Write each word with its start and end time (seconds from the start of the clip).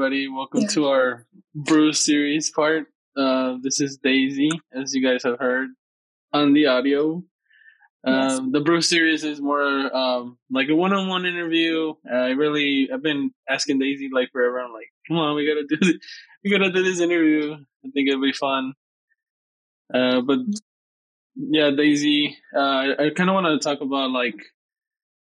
everybody. 0.00 0.28
Welcome 0.28 0.66
to 0.68 0.88
our 0.88 1.26
brew 1.54 1.92
series 1.92 2.50
part. 2.50 2.86
Uh, 3.14 3.56
this 3.62 3.82
is 3.82 3.98
Daysi, 3.98 4.48
as 4.72 4.94
you 4.94 5.06
guys 5.06 5.24
have 5.24 5.38
heard 5.38 5.68
on 6.32 6.54
the 6.54 6.68
audio. 6.68 7.22
Yes. 8.06 8.38
Um, 8.38 8.50
the 8.50 8.60
brew 8.60 8.80
series 8.80 9.24
is 9.24 9.42
more 9.42 9.94
um, 9.94 10.38
like 10.50 10.70
a 10.70 10.74
one-on-one 10.74 11.26
interview. 11.26 11.92
Uh, 12.10 12.16
I 12.16 12.30
really, 12.30 12.88
I've 12.90 13.02
been 13.02 13.32
asking 13.46 13.78
Daysi 13.78 14.08
like 14.10 14.30
forever. 14.32 14.60
I'm 14.60 14.72
like, 14.72 14.88
come 15.06 15.18
on, 15.18 15.36
we 15.36 15.46
gotta 15.46 15.66
do 15.68 15.76
this. 15.76 15.98
We 16.42 16.50
gotta 16.50 16.72
do 16.72 16.82
this 16.82 17.00
interview. 17.00 17.52
I 17.52 17.88
think 17.92 18.08
it'll 18.08 18.22
be 18.22 18.32
fun. 18.32 18.72
Uh, 19.92 20.22
but 20.22 20.38
yeah, 21.36 21.72
Daysi, 21.72 22.36
uh, 22.56 22.58
I, 22.58 22.92
I 22.92 23.10
kind 23.10 23.28
of 23.28 23.34
want 23.34 23.48
to 23.48 23.58
talk 23.58 23.82
about 23.82 24.12
like 24.12 24.36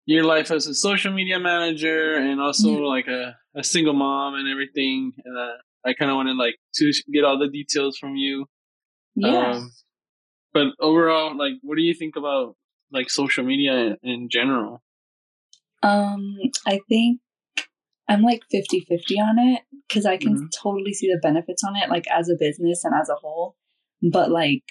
your 0.07 0.23
life 0.23 0.49
as 0.51 0.65
a 0.67 0.73
social 0.73 1.11
media 1.13 1.37
manager 1.39 2.15
and 2.15 2.39
also 2.41 2.69
Yeah. 2.69 2.87
like 2.95 3.07
a, 3.07 3.37
a 3.55 3.63
single 3.63 3.93
mom 3.93 4.35
and 4.35 4.47
everything. 4.49 5.11
And 5.25 5.37
uh, 5.37 5.57
I 5.85 5.93
kind 5.93 6.09
of 6.09 6.15
wanted 6.15 6.31
to 6.33 6.37
like 6.39 6.55
to 6.75 6.91
get 7.13 7.23
all 7.25 7.37
the 7.37 7.49
details 7.49 7.97
from 7.97 8.15
you. 8.15 8.45
Yeah. 9.15 9.51
Um, 9.51 9.71
but 10.53 10.67
overall, 10.79 11.37
like, 11.37 11.53
what 11.61 11.75
do 11.75 11.83
you 11.83 11.93
think 11.93 12.15
about 12.15 12.55
like 12.91 13.09
social 13.09 13.43
media 13.43 13.97
in, 14.01 14.29
general? 14.31 14.81
Um, 15.83 16.37
I 16.65 16.79
think 16.87 17.19
I'm 18.07 18.23
like 18.23 18.43
50 18.49 18.79
50 18.87 19.15
on 19.19 19.37
it 19.39 19.63
because 19.87 20.05
I 20.05 20.15
can 20.17 20.35
Mhm. 20.37 20.47
totally 20.63 20.93
see 20.93 21.07
the 21.11 21.19
benefits 21.21 21.63
on 21.65 21.75
it, 21.75 21.89
like 21.89 22.07
as 22.07 22.29
a 22.29 22.35
business 22.39 22.85
and 22.85 22.95
as 22.95 23.09
a 23.09 23.15
whole. 23.15 23.57
But 24.01 24.31
like 24.31 24.63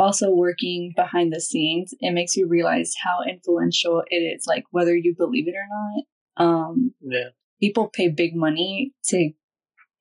also 0.00 0.30
working 0.30 0.92
behind 0.96 1.32
the 1.32 1.40
scenes, 1.40 1.94
it 2.00 2.12
makes 2.12 2.34
you 2.36 2.48
realize 2.48 2.94
how 3.04 3.18
influential 3.28 4.02
it 4.08 4.16
is, 4.16 4.46
like 4.46 4.64
whether 4.70 4.96
you 4.96 5.14
believe 5.16 5.46
it 5.46 5.54
or 5.54 5.68
not. 5.68 6.44
Um, 6.46 6.94
Yeah. 7.02 7.28
people 7.60 7.88
pay 7.88 8.08
big 8.08 8.34
money 8.34 8.94
to 9.10 9.32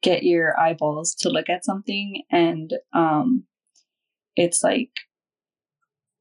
get 0.01 0.23
your 0.23 0.57
eyeballs 0.57 1.13
to 1.13 1.29
look 1.29 1.49
at 1.49 1.65
something 1.65 2.23
and 2.31 2.73
um 2.93 3.43
it's 4.37 4.63
like 4.63 4.91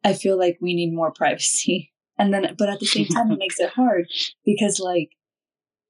i 0.05 0.13
feel 0.13 0.37
like 0.37 0.59
we 0.61 0.75
need 0.75 0.93
more 0.93 1.13
privacy 1.13 1.93
and 2.19 2.35
then 2.35 2.55
but 2.59 2.69
at 2.69 2.81
the 2.81 2.87
same 2.87 3.07
time 3.07 3.31
it 3.31 3.39
makes 3.45 3.61
it 3.61 3.71
hard 3.71 4.07
because 4.45 4.81
like 4.81 5.11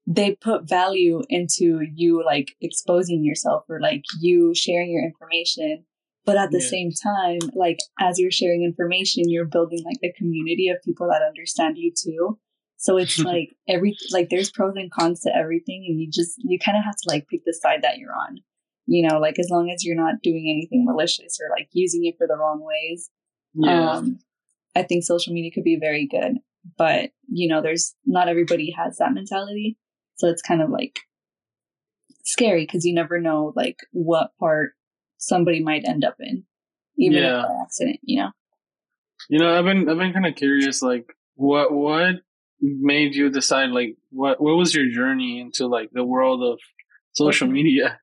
they 0.05 0.35
put 0.35 0.67
value 0.69 1.21
into 1.29 1.81
you 1.95 2.23
like 2.23 2.51
exposing 2.61 3.23
yourself 3.23 3.63
or 3.69 3.79
like 3.79 4.03
you 4.19 4.53
sharing 4.55 4.91
your 4.91 5.03
information 5.03 5.85
but 6.29 6.37
at 6.37 6.51
the 6.51 6.59
Yeah. 6.61 6.69
same 6.75 6.91
time 6.91 7.39
like 7.55 7.79
as 7.99 8.19
you're 8.19 8.29
sharing 8.39 8.63
information 8.63 9.29
you're 9.29 9.45
building 9.55 9.83
like 9.83 9.97
a 10.03 10.13
community 10.17 10.67
of 10.69 10.77
people 10.83 11.07
that 11.09 11.23
understand 11.27 11.77
you 11.77 11.91
too 11.91 12.37
so 12.77 12.97
it's 12.97 13.17
like 13.31 13.49
every 13.67 13.97
like 14.11 14.29
there's 14.29 14.51
pros 14.51 14.75
and 14.75 14.91
cons 14.91 15.21
to 15.21 15.35
everything 15.35 15.85
and 15.87 15.99
you 15.99 16.07
just 16.19 16.33
you 16.37 16.59
kind 16.59 16.77
of 16.77 16.83
have 16.83 16.95
to 17.01 17.09
like 17.09 17.27
pick 17.27 17.41
the 17.45 17.53
side 17.63 17.81
that 17.81 17.97
you're 17.97 18.13
on 18.13 18.37
you 18.85 19.01
know 19.07 19.17
like 19.19 19.39
as 19.39 19.49
long 19.49 19.71
as 19.73 19.83
you're 19.83 20.03
not 20.05 20.21
doing 20.21 20.45
anything 20.55 20.85
malicious 20.85 21.39
or 21.41 21.49
like 21.57 21.67
using 21.71 22.05
it 22.05 22.15
for 22.17 22.27
the 22.27 22.37
wrong 22.37 22.59
ways 22.71 23.09
Yeah. 23.55 23.95
um 23.97 24.19
i 24.75 24.83
think 24.83 25.03
social 25.03 25.33
media 25.33 25.51
could 25.51 25.63
be 25.63 25.79
very 25.79 26.07
good 26.07 26.37
but 26.77 27.09
you 27.27 27.47
know 27.49 27.61
there's 27.61 27.95
not 28.05 28.29
everybody 28.29 28.69
has 28.77 28.97
that 28.97 29.13
mentality 29.13 29.77
so 30.15 30.27
it's 30.27 30.41
kind 30.41 30.61
of 30.61 30.69
like 30.69 30.99
scary 32.23 32.63
because 32.65 32.85
you 32.85 32.93
never 32.93 33.19
know 33.19 33.53
like 33.55 33.77
what 33.91 34.31
part 34.39 34.73
somebody 35.19 35.61
might 35.61 35.87
end 35.87 36.03
up 36.03 36.15
in 36.19 36.43
even 36.97 37.21
Yeah. 37.21 37.41
if 37.41 37.47
by 37.47 37.61
accident 37.63 37.99
you 38.03 38.19
know 38.19 38.31
you 39.29 39.37
know, 39.37 39.57
I've 39.57 39.65
been 39.65 39.87
I've 39.89 39.97
been 39.97 40.13
kind 40.13 40.25
of 40.25 40.35
curious, 40.35 40.81
like, 40.81 41.13
what 41.35 41.71
what 41.71 42.15
made 42.61 43.15
you 43.15 43.29
decide, 43.29 43.69
like, 43.69 43.95
what 44.11 44.41
what 44.41 44.55
was 44.55 44.73
your 44.73 44.89
journey 44.89 45.39
into 45.39 45.67
like 45.67 45.89
the 45.91 46.03
world 46.03 46.41
of 46.43 46.59
social 47.13 47.47
media? 47.47 47.99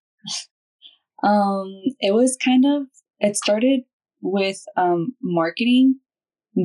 Um, 1.22 1.82
it 2.00 2.12
was 2.14 2.36
kind 2.36 2.64
of 2.66 2.86
it 3.18 3.36
started 3.36 3.80
with 4.20 4.62
um 4.76 5.14
marketing 5.22 6.00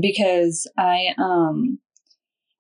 because 0.02 0.70
I 0.78 1.16
um 1.18 1.80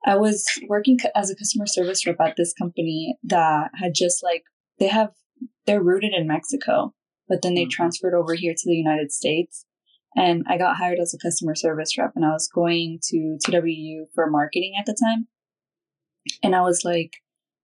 I 0.06 0.16
was 0.16 0.46
working 0.68 0.97
as 1.16 1.30
a 1.30 1.35
customer 1.35 1.68
service 1.68 2.06
rep 2.07 2.19
at 2.19 2.35
this 2.38 2.53
company 2.53 3.18
that 3.24 3.72
had 3.75 3.94
just 3.94 4.24
like 4.24 4.44
they 4.80 4.88
have 4.88 5.12
they're 5.68 5.84
rooted 5.84 6.13
in 6.13 6.28
Mexico, 6.28 6.94
but 7.31 7.42
then 7.42 7.53
they 7.56 7.64
Mhm. 7.64 7.69
transferred 7.69 8.14
over 8.14 8.34
here 8.34 8.53
to 8.53 8.69
the 8.69 8.75
United 8.75 9.09
States. 9.09 9.66
And 10.18 10.44
I 10.50 10.58
got 10.58 10.75
hired 10.75 11.00
as 11.00 11.14
a 11.14 11.18
customer 11.18 11.56
service 11.56 11.97
rep 11.97 12.12
and 12.18 12.25
I 12.25 12.34
was 12.34 12.50
going 12.50 13.00
to 13.03 13.38
TWU 13.42 14.08
for 14.14 14.30
marketing 14.30 14.74
at 14.78 14.86
the 14.86 14.94
time. 14.94 15.30
And 16.44 16.53
I 16.53 16.62
was 16.62 16.84
like, 16.84 17.14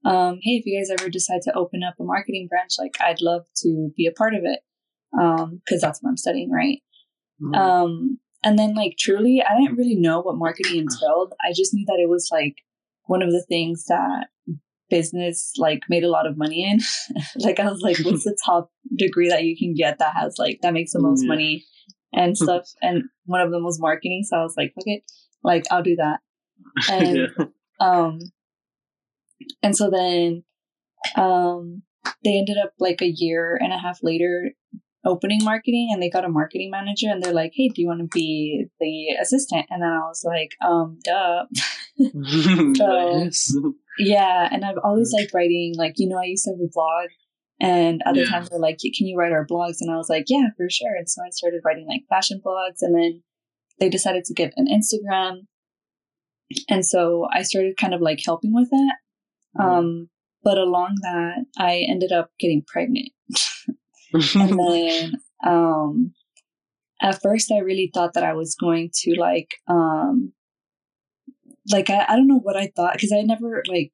um, 0.06 0.40
hey, 0.42 0.52
if 0.52 0.66
you 0.66 0.80
guys 0.80 0.90
ever 0.90 1.10
decide 1.10 1.42
to 1.44 1.54
open 1.54 1.84
up 1.84 1.96
a 2.00 2.04
marketing 2.06 2.48
branch, 2.48 2.76
like 2.80 2.96
I'd 3.02 3.22
love 3.22 3.46
to 3.64 3.92
be 3.98 4.06
a 4.08 4.14
part 4.14 4.34
of 4.36 4.44
it. 4.46 4.62
Um, 5.20 5.62
cause 5.68 5.82
that's 5.82 6.02
what 6.02 6.12
I'm 6.12 6.18
studying, 6.18 6.50
right? 6.50 6.82
Mhm. 7.42 7.56
Um, 7.58 8.20
and 8.46 8.58
then 8.58 8.74
like 8.74 8.96
truly, 8.98 9.44
I 9.44 9.60
didn't 9.60 9.76
really 9.78 9.96
know 9.96 10.22
what 10.22 10.38
marketing 10.38 10.78
entailed. 10.88 11.34
I 11.44 11.52
just 11.54 11.74
knew 11.74 11.84
that 11.88 12.00
it 12.00 12.08
was 12.08 12.30
like 12.32 12.56
one 13.08 13.22
of 13.22 13.32
the 13.32 13.44
things 13.50 13.86
that 13.88 14.28
business 14.90 15.54
like 15.58 15.82
made 15.90 16.04
a 16.04 16.10
lot 16.10 16.28
of 16.28 16.38
money 16.38 16.70
in. 16.70 16.80
like 17.44 17.60
I 17.60 17.70
was 17.70 17.82
like, 17.82 17.98
what's 18.00 18.24
the 18.24 18.38
top 18.46 18.72
degree 18.96 19.30
that 19.30 19.44
you 19.44 19.58
can 19.58 19.74
get 19.74 20.00
that 20.00 20.16
has 20.16 20.36
like 20.38 20.60
that 20.62 20.74
makes 20.74 20.94
the 20.94 21.00
most 21.02 21.24
Yeah. 21.24 21.30
money 21.30 21.66
and 22.14 22.38
stuff? 22.38 22.70
and 22.82 23.04
one 23.26 23.42
of 23.42 23.52
them 23.52 23.64
was 23.64 23.80
marketing, 23.80 24.24
so 24.24 24.38
I 24.38 24.44
was 24.44 24.56
like, 24.58 24.74
okay, 24.82 25.04
like 25.44 25.64
I'll 25.72 25.84
do 25.84 25.96
that. 25.98 26.20
And 26.90 27.18
yeah. 27.18 27.46
um 27.80 28.20
and 29.62 29.76
so 29.76 29.90
then 29.90 30.44
um 31.16 31.84
they 32.24 32.38
ended 32.38 32.58
up 32.58 32.72
like 32.80 33.02
a 33.02 33.08
year 33.08 33.58
and 33.62 33.74
a 33.74 33.78
half 33.78 34.00
later 34.02 34.52
opening 35.06 35.44
marketing 35.44 35.90
and 35.92 36.02
they 36.02 36.10
got 36.10 36.26
a 36.26 36.30
marketing 36.30 36.70
manager 36.72 37.08
and 37.10 37.22
they're 37.24 37.34
like 37.34 37.52
hey 37.56 37.70
do 37.70 37.82
you 37.82 37.88
want 37.88 38.00
to 38.00 38.08
be 38.14 38.66
the 38.80 39.10
assistant 39.22 39.66
and 39.70 39.82
then 39.82 39.90
i 39.90 40.00
was 40.00 40.24
like 40.26 40.52
um 40.66 40.98
duh 41.04 41.46
So-. 43.32 43.74
Yeah 44.00 44.48
and 44.52 44.64
i've 44.66 44.78
always 44.84 45.12
liked 45.14 45.34
writing 45.34 45.74
like 45.78 45.94
you 45.98 46.08
know 46.08 46.18
i 46.18 46.24
used 46.26 46.44
to 46.46 46.52
have 46.52 46.60
a 46.60 46.70
blog 46.72 47.10
and 47.60 48.02
other 48.06 48.22
Yeah. 48.22 48.30
times 48.30 48.50
they're 48.50 48.60
like 48.60 48.78
can 48.80 49.08
you 49.08 49.18
write 49.18 49.32
our 49.32 49.46
blogs? 49.46 49.78
And 49.82 49.92
i 49.92 49.98
was 49.98 50.10
like 50.10 50.26
yeah 50.28 50.48
for 50.56 50.70
sure. 50.70 50.96
And 50.96 51.10
so 51.10 51.22
i 51.26 51.30
started 51.32 51.62
writing 51.66 51.88
like 51.88 52.02
fashion 52.10 52.40
blogs 52.46 52.78
and 52.82 52.96
then 52.96 53.24
they 53.80 53.90
decided 53.90 54.26
to 54.26 54.34
get 54.34 54.54
an 54.58 54.68
instagram. 54.68 55.48
And 56.70 56.86
so 56.86 57.28
i 57.34 57.42
started 57.44 57.78
kind 57.78 57.94
of 57.94 58.02
like 58.02 58.20
helping 58.24 58.54
with 58.54 58.70
that. 58.70 58.96
Um, 59.64 60.10
but 60.44 60.58
along 60.60 60.98
that, 61.02 61.46
I 61.58 61.86
ended 61.90 62.12
up 62.12 62.30
getting 62.40 62.64
pregnant. 62.68 63.10
And 64.14 64.58
then, 64.60 65.14
um, 65.46 66.14
at 67.02 67.22
first, 67.22 67.52
I 67.52 67.58
really 67.60 67.92
thought 67.94 68.14
that 68.14 68.24
I 68.24 68.34
was 68.34 68.56
going 68.56 68.90
to 69.02 69.16
like, 69.20 69.56
um, 69.68 70.32
like 71.72 71.90
I, 71.90 72.06
I 72.08 72.16
don't 72.16 72.28
know 72.28 72.40
what 72.40 72.58
I 72.58 72.72
thought 72.76 72.94
because 72.94 73.12
I 73.12 73.22
never 73.22 73.64
like, 73.68 73.92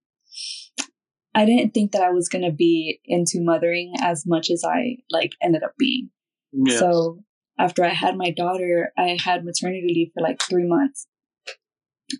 I 1.35 1.45
didn't 1.45 1.73
think 1.73 1.91
that 1.91 2.03
I 2.03 2.11
was 2.11 2.29
gonna 2.29 2.51
be 2.51 2.99
into 3.05 3.41
mothering 3.41 3.93
as 4.01 4.23
much 4.25 4.49
as 4.49 4.63
I 4.65 4.97
like 5.09 5.31
ended 5.41 5.63
up 5.63 5.73
being. 5.77 6.09
yeah. 6.51 6.77
So 6.77 7.19
after 7.59 7.83
I 7.83 7.89
had 7.89 8.17
my 8.17 8.31
daughter, 8.31 8.91
I 8.97 9.17
had 9.23 9.45
maternity 9.45 9.87
leave 9.87 10.11
for 10.13 10.21
like 10.21 10.41
three 10.41 10.67
months. 10.67 11.07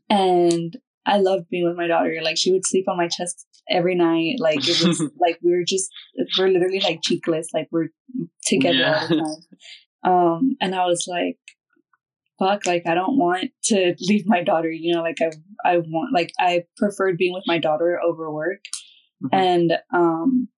And 0.10 0.78
I 1.06 1.18
loved 1.18 1.50
being 1.50 1.68
with 1.68 1.78
my 1.78 1.88
daughter. 1.88 2.20
Like 2.22 2.38
she 2.38 2.52
would 2.52 2.66
sleep 2.66 2.88
on 2.88 2.98
my 2.98 3.08
chest 3.08 3.46
every 3.70 3.96
night. 3.96 4.36
Like 4.40 4.68
it 4.68 4.86
was 4.86 5.00
like 5.20 5.40
we 5.44 5.52
were 5.52 5.64
just 5.68 5.90
we're 6.38 6.48
literally 6.48 6.80
like 6.80 7.02
cheekless, 7.02 7.48
like 7.54 7.68
we're 7.72 7.90
together 8.46 8.86
all 8.86 9.08
the 9.08 9.16
time. 9.16 10.12
Um 10.12 10.58
and 10.62 10.76
I 10.76 10.86
was 10.86 11.06
like, 11.08 11.38
fuck, 12.40 12.66
like 12.66 12.84
I 12.88 12.94
don't 12.96 13.18
want 13.18 13.52
to 13.66 13.96
leave 14.00 14.26
my 14.26 14.44
daughter, 14.44 14.72
you 14.72 14.94
know, 14.94 15.02
like 15.02 15.18
I 15.22 15.32
I 15.66 15.78
want 15.78 16.14
like 16.14 16.32
I 16.40 16.66
preferred 16.78 17.18
being 17.18 17.34
with 17.34 17.44
my 17.48 17.58
daughter 17.58 18.00
over 18.02 18.32
work. 18.32 18.60
Mhm. 19.24 19.30
And 19.32 19.74
um 19.94 20.50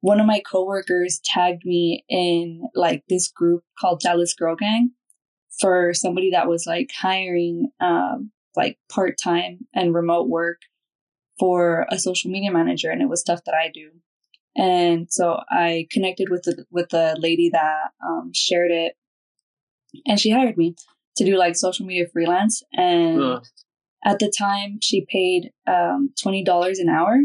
one 0.00 0.20
of 0.20 0.26
my 0.26 0.40
coworkers 0.40 1.20
tagged 1.24 1.64
me 1.64 2.04
in 2.08 2.62
like 2.74 3.02
this 3.08 3.28
group 3.28 3.64
called 3.80 4.00
Dallas 4.00 4.34
Girl 4.34 4.54
Gang 4.54 4.92
for 5.60 5.92
somebody 5.92 6.30
that 6.30 6.48
was 6.48 6.66
like 6.66 6.90
hiring 6.96 7.70
um 7.80 8.30
like 8.56 8.78
part-time 8.90 9.66
and 9.74 9.94
remote 9.94 10.28
work 10.28 10.60
for 11.38 11.86
a 11.90 11.98
social 11.98 12.30
media 12.30 12.50
manager 12.50 12.90
and 12.90 13.00
it 13.02 13.08
was 13.08 13.20
stuff 13.20 13.40
that 13.46 13.54
I 13.54 13.70
do. 13.72 13.90
And 14.56 15.06
so 15.08 15.40
I 15.48 15.86
connected 15.90 16.28
with 16.30 16.42
the 16.42 16.64
with 16.70 16.88
the 16.88 17.16
lady 17.18 17.50
that 17.50 17.90
um, 18.04 18.32
shared 18.34 18.72
it 18.72 18.94
and 20.06 20.20
she 20.20 20.30
hired 20.30 20.56
me 20.56 20.74
to 21.16 21.24
do 21.24 21.36
like 21.36 21.56
social 21.56 21.86
media 21.86 22.06
freelance 22.12 22.62
and 22.72 23.40
at 24.04 24.18
the 24.18 24.32
time 24.36 24.78
she 24.80 25.04
paid 25.10 25.50
um, 25.66 26.10
$20 26.24 26.78
an 26.78 26.88
hour. 26.88 27.18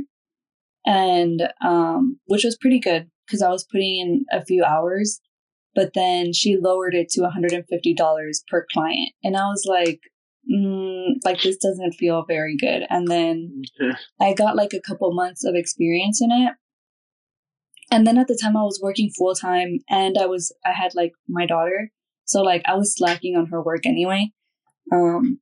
And 0.85 1.49
um, 1.63 2.19
which 2.25 2.43
was 2.43 2.57
pretty 2.57 2.79
good 2.79 3.09
because 3.25 3.41
i 3.41 3.49
was 3.49 3.63
putting 3.63 3.99
in 3.99 4.25
a 4.33 4.43
few 4.43 4.65
hours 4.65 5.21
but 5.75 5.93
then 5.93 6.33
she 6.33 6.57
lowered 6.57 6.93
it 6.93 7.09
to 7.09 7.21
$150 7.21 8.33
per 8.49 8.65
client. 8.71 9.11
And 9.23 9.37
i 9.37 9.47
was 9.47 9.63
like 9.65 10.01
mm, 10.51 11.13
like 11.23 11.41
this 11.41 11.57
doesn't 11.57 11.93
feel 11.93 12.25
very 12.27 12.57
good. 12.57 12.83
And 12.89 13.07
then 13.07 13.63
i 14.19 14.33
got 14.33 14.57
like 14.57 14.73
a 14.73 14.81
couple 14.81 15.13
months 15.13 15.45
of 15.45 15.55
experience 15.55 16.21
in 16.21 16.31
it. 16.31 16.53
And 17.91 18.07
then 18.07 18.17
at 18.17 18.27
the 18.27 18.39
time 18.41 18.57
I 18.57 18.63
was 18.63 18.79
working 18.81 19.11
full 19.11 19.35
time 19.35 19.79
and 19.89 20.17
I 20.17 20.25
was 20.25 20.53
I 20.65 20.71
had 20.71 20.95
like 20.95 21.13
my 21.27 21.45
daughter. 21.45 21.91
So 22.25 22.41
like 22.41 22.61
I 22.65 22.75
was 22.75 22.95
slacking 22.95 23.35
on 23.35 23.47
her 23.47 23.61
work 23.61 23.85
anyway. 23.85 24.31
Um 24.91 25.39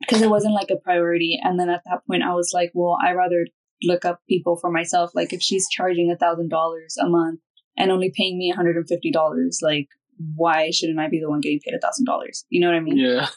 because 0.00 0.22
it 0.22 0.30
wasn't 0.30 0.54
like 0.54 0.70
a 0.70 0.76
priority. 0.76 1.38
And 1.40 1.60
then 1.60 1.68
at 1.68 1.82
that 1.86 2.04
point 2.06 2.22
I 2.22 2.34
was 2.34 2.50
like, 2.52 2.72
well, 2.74 2.98
I 3.02 3.12
rather 3.12 3.46
look 3.82 4.04
up 4.04 4.20
people 4.28 4.56
for 4.56 4.70
myself. 4.70 5.12
Like 5.14 5.32
if 5.32 5.42
she's 5.42 5.68
charging 5.68 6.10
a 6.10 6.16
thousand 6.16 6.48
dollars 6.48 6.96
a 7.00 7.08
month 7.08 7.40
and 7.76 7.90
only 7.90 8.12
paying 8.14 8.38
me 8.38 8.52
$150, 8.52 9.54
like 9.62 9.88
why 10.34 10.70
shouldn't 10.70 10.98
I 10.98 11.08
be 11.08 11.20
the 11.20 11.30
one 11.30 11.40
getting 11.40 11.60
paid 11.64 11.74
a 11.74 11.80
thousand 11.80 12.04
dollars? 12.04 12.44
You 12.48 12.60
know 12.60 12.68
what 12.68 12.76
I 12.76 12.80
mean? 12.80 12.98
Yeah. 12.98 13.28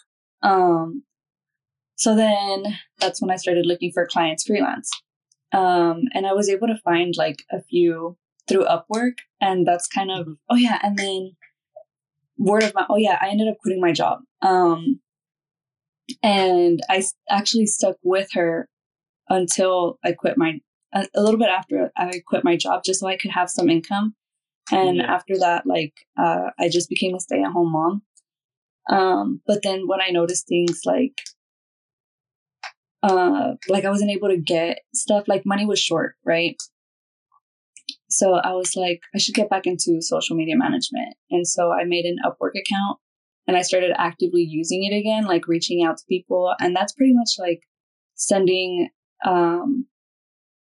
Um 0.41 1.03
so 1.95 2.15
then 2.15 2.63
that's 2.99 3.21
when 3.21 3.31
I 3.31 3.37
started 3.37 3.65
looking 3.65 3.91
for 3.93 4.05
clients 4.05 4.45
freelance. 4.45 4.91
Um, 5.53 6.03
and 6.13 6.27
I 6.27 6.33
was 6.33 6.49
able 6.49 6.67
to 6.67 6.77
find 6.83 7.13
like 7.17 7.43
a 7.51 7.61
few 7.61 8.17
through 8.47 8.65
Upwork, 8.65 9.19
and 9.41 9.65
that's 9.65 9.87
kind 9.87 10.11
of 10.11 10.27
oh 10.49 10.55
yeah, 10.55 10.79
and 10.83 10.97
then 10.97 11.31
word 12.37 12.63
of 12.63 12.73
mouth. 12.73 12.87
Oh 12.89 12.97
yeah, 12.97 13.17
I 13.21 13.29
ended 13.29 13.47
up 13.47 13.57
quitting 13.61 13.81
my 13.81 13.91
job. 13.91 14.19
Um, 14.41 14.99
and 16.21 16.81
I 16.89 17.03
actually 17.29 17.65
stuck 17.65 17.95
with 18.03 18.29
her 18.33 18.67
until 19.29 19.97
I 20.03 20.11
quit 20.11 20.37
my 20.37 20.59
a, 20.93 21.07
a, 21.15 21.21
little 21.21 21.39
bit 21.39 21.49
after 21.49 21.91
I 21.97 22.21
quit 22.25 22.43
my 22.43 22.55
job, 22.55 22.83
just 22.85 22.99
so 22.99 23.07
I 23.07 23.17
could 23.17 23.31
have 23.31 23.49
some 23.49 23.69
income. 23.69 24.15
And 24.71 24.97
yeah. 24.97 25.13
after 25.13 25.37
that, 25.39 25.65
like 25.65 25.93
uh, 26.17 26.51
I 26.59 26.69
just 26.69 26.89
became 26.89 27.15
a 27.15 27.19
stay 27.19 27.41
at 27.41 27.51
home 27.51 27.71
mom. 27.71 28.01
Um, 28.89 29.41
but 29.47 29.61
then 29.63 29.87
when 29.87 30.01
I 30.01 30.09
noticed 30.09 30.47
things 30.47 30.81
like 30.85 31.19
uh, 33.05 33.53
like 33.69 33.85
I 33.85 33.89
wasn't 33.89 34.11
able 34.11 34.29
to 34.29 34.37
get 34.37 34.79
stuff. 34.93 35.27
Like 35.27 35.45
money 35.45 35.65
was 35.65 35.79
short, 35.79 36.15
right? 36.25 36.55
So 38.17 38.35
I 38.35 38.53
was 38.53 38.77
like, 38.77 39.01
I 39.13 39.17
should 39.17 39.35
get 39.35 39.49
back 39.49 39.65
into 39.65 40.01
social 40.01 40.37
media 40.37 40.55
management. 40.55 41.15
And 41.31 41.45
so 41.45 41.73
I 41.73 41.83
made 41.83 42.05
an 42.05 42.15
Upwork 42.25 42.51
account 42.51 42.99
and 43.45 43.57
I 43.57 43.61
started 43.61 43.91
actively 43.97 44.41
using 44.41 44.85
it 44.85 44.95
again, 44.95 45.25
like 45.25 45.49
reaching 45.49 45.83
out 45.83 45.97
to 45.97 46.03
people. 46.07 46.53
And 46.61 46.73
that's 46.73 46.93
pretty 46.93 47.13
much 47.13 47.31
like 47.37 47.59
sending, 48.13 48.87
um, 49.25 49.87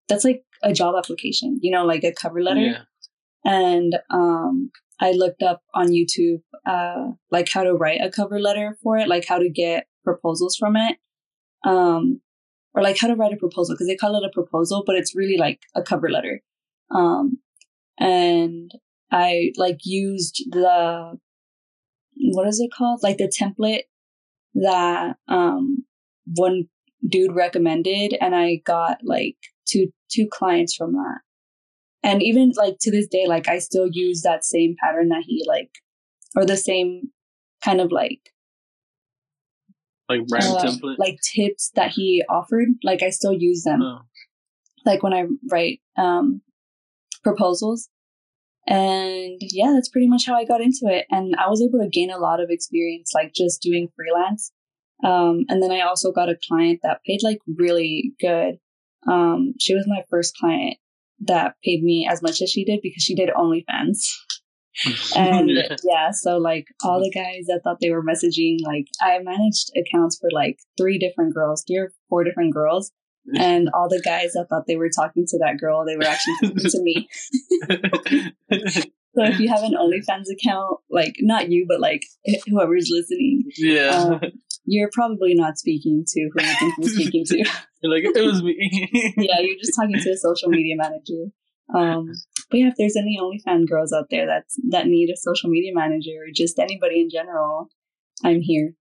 that's 0.09 0.25
like 0.25 0.45
a 0.63 0.73
job 0.73 0.95
application, 0.97 1.59
you 1.61 1.73
know, 1.73 1.85
like 1.85 2.05
a 2.05 2.13
cover 2.13 2.41
letter. 2.41 2.61
Yeah. 2.61 2.83
And, 3.45 3.99
um, 4.11 4.71
I 5.01 5.11
looked 5.11 5.43
up 5.43 5.63
on 5.75 5.89
YouTube, 5.89 6.43
uh, 6.67 7.13
like 7.33 7.49
how 7.49 7.65
to 7.65 7.75
write 7.75 8.01
a 8.01 8.11
cover 8.11 8.39
letter 8.39 8.79
for 8.81 8.97
it, 8.97 9.09
like 9.09 9.27
how 9.27 9.39
to 9.39 9.49
get 9.49 9.87
proposals 10.05 10.57
from 10.57 10.77
it. 10.77 10.99
Um, 11.67 12.21
or 12.75 12.83
like 12.83 12.99
how 12.99 13.09
to 13.09 13.17
write 13.17 13.33
a 13.33 13.37
proposal 13.37 13.75
because 13.75 13.89
they 13.89 13.97
call 13.97 14.15
it 14.15 14.25
a 14.25 14.31
proposal, 14.33 14.85
but 14.87 14.95
it's 14.95 15.17
really 15.17 15.37
like 15.37 15.63
a 15.75 15.83
cover 15.83 16.09
letter. 16.09 16.43
Um, 16.91 17.39
and 17.99 18.71
I 19.11 19.53
like 19.57 19.79
used 19.85 20.45
the, 20.51 21.19
what 22.17 22.49
is 22.49 22.61
it 22.61 22.71
called? 22.77 23.03
Like 23.03 23.19
the 23.19 23.29
template 23.31 23.85
that, 24.55 25.17
um, 25.29 25.85
one 26.37 26.65
dude 27.07 27.35
recommended 27.35 28.17
and 28.21 28.35
I 28.35 28.61
got 28.65 28.99
like 29.03 29.37
two, 29.67 29.89
two 30.11 30.29
clients 30.31 30.75
from 30.75 30.93
that. 30.93 31.21
And 32.03 32.23
even 32.23 32.53
like 32.57 32.77
to 32.81 32.91
this 32.91 33.07
day, 33.09 33.27
like 33.27 33.49
I 33.49 33.59
still 33.59 33.89
use 33.91 34.23
that 34.23 34.45
same 34.45 34.75
pattern 34.83 35.09
that 35.09 35.25
he 35.27 35.45
like, 35.47 35.71
or 36.35 36.47
the 36.47 36.57
same 36.57 37.11
kind 37.63 37.81
of 37.81 37.93
like 37.93 38.21
like 40.09 40.27
brand 40.27 40.45
uh, 40.45 40.63
template 40.63 40.99
like 40.99 41.19
tips 41.35 41.71
that 41.75 41.91
he 41.91 42.23
offered 42.29 42.69
like 42.83 43.03
i 43.03 43.11
still 43.11 43.33
use 43.33 43.63
them 43.63 43.81
oh. 43.83 44.01
like 44.85 45.03
when 45.03 45.15
i 45.15 45.25
write 45.51 45.81
um 45.97 46.43
proposals. 47.23 47.89
And 48.67 49.39
yeah 49.41 49.73
that's 49.75 49.89
pretty 49.89 50.07
much 50.07 50.27
how 50.27 50.35
i 50.35 50.45
got 50.45 50.61
into 50.61 50.83
it. 50.85 51.07
And 51.11 51.35
i 51.37 51.49
was 51.49 51.63
able 51.63 51.83
to 51.83 51.89
gain 51.89 52.11
a 52.11 52.19
lot 52.19 52.41
of 52.41 52.51
experience 52.51 53.13
like 53.15 53.33
just 53.35 53.63
doing 53.63 53.89
freelance. 53.97 54.53
Um 55.03 55.45
and 55.49 55.63
then 55.63 55.73
i 55.73 55.81
also 55.81 56.13
got 56.13 56.29
a 56.29 56.39
client 56.49 56.81
that 56.83 57.01
paid 57.07 57.21
like 57.23 57.39
really 57.59 58.13
good. 58.21 58.59
Um 59.11 59.55
she 59.59 59.75
was 59.75 59.87
my 59.89 60.03
first 60.11 60.37
client 60.37 60.77
that 61.21 61.55
paid 61.65 61.83
me 61.83 62.09
as 62.11 62.23
much 62.23 62.41
as 62.43 62.51
she 62.51 62.65
did 62.65 62.81
because 62.83 63.03
she 63.03 63.15
did 63.15 63.31
onlyfans. 63.31 63.99
And 65.17 65.51
yeah. 65.51 65.77
yeah, 65.85 66.11
so 66.13 66.39
like 66.39 66.67
all 66.85 67.01
the 67.01 67.11
guys 67.11 67.47
that 67.47 67.61
thought 67.65 67.79
they 67.81 67.91
were 67.91 68.05
messaging, 68.05 68.59
like 68.65 68.87
I 69.01 69.19
managed 69.19 69.73
accounts 69.77 70.17
for 70.19 70.31
like 70.33 70.59
three 70.79 70.99
different 70.99 71.35
girls, 71.35 71.65
three 71.67 71.79
or 71.79 71.93
four 72.09 72.25
different 72.25 72.55
girls. 72.55 72.93
And 73.39 73.69
all 73.75 73.89
the 73.89 74.03
guys 74.05 74.33
that 74.33 74.47
thought 74.49 74.67
they 74.67 74.77
were 74.77 74.91
talking 74.91 75.25
to 75.27 75.39
that 75.39 75.59
girl, 75.59 75.85
they 75.85 75.97
were 75.97 76.05
actually 76.05 76.35
talking 76.43 76.71
to 76.71 76.83
me. 76.83 77.09
so 79.15 79.25
if 79.25 79.41
you 79.41 79.49
have 79.49 79.63
an 79.63 79.75
OnlyFans 79.75 80.27
account, 80.33 80.79
like 80.91 81.15
not 81.21 81.51
you, 81.51 81.67
but 81.69 81.81
like 81.81 82.03
whoever's 82.47 82.89
listening, 82.91 83.45
yeah, 83.57 83.91
um, 83.91 84.21
you're 84.65 84.91
probably 84.93 85.35
not 85.35 85.59
speaking 85.59 86.05
to 86.07 86.31
who 86.33 86.43
you 86.43 86.55
think 86.59 86.75
you're 86.79 86.89
speaking 86.89 87.25
to. 87.27 87.39
You're 87.83 87.95
like, 87.95 88.05
it 88.05 88.27
was 88.27 88.43
me. 88.43 88.91
yeah, 89.17 89.41
you're 89.41 89.57
just 89.57 89.73
talking 89.75 89.99
to 89.99 90.11
a 90.11 90.17
social 90.19 90.51
media 90.51 90.77
manager. 90.77 91.33
Um, 91.75 92.11
but 92.51 92.59
yeah, 92.59 92.69
if 92.69 92.75
there's 92.77 92.95
any 92.95 93.19
OnlyFans 93.19 93.71
girls 93.71 93.91
out 93.91 94.09
there 94.11 94.27
that's 94.27 94.57
that 94.69 94.87
need 94.87 95.09
a 95.09 95.17
social 95.17 95.49
media 95.49 95.73
manager 95.75 96.11
or 96.21 96.31
just 96.35 96.59
anybody 96.59 97.01
in 97.01 97.09
general, 97.09 97.71
I'm 98.23 98.43
here. 98.43 98.75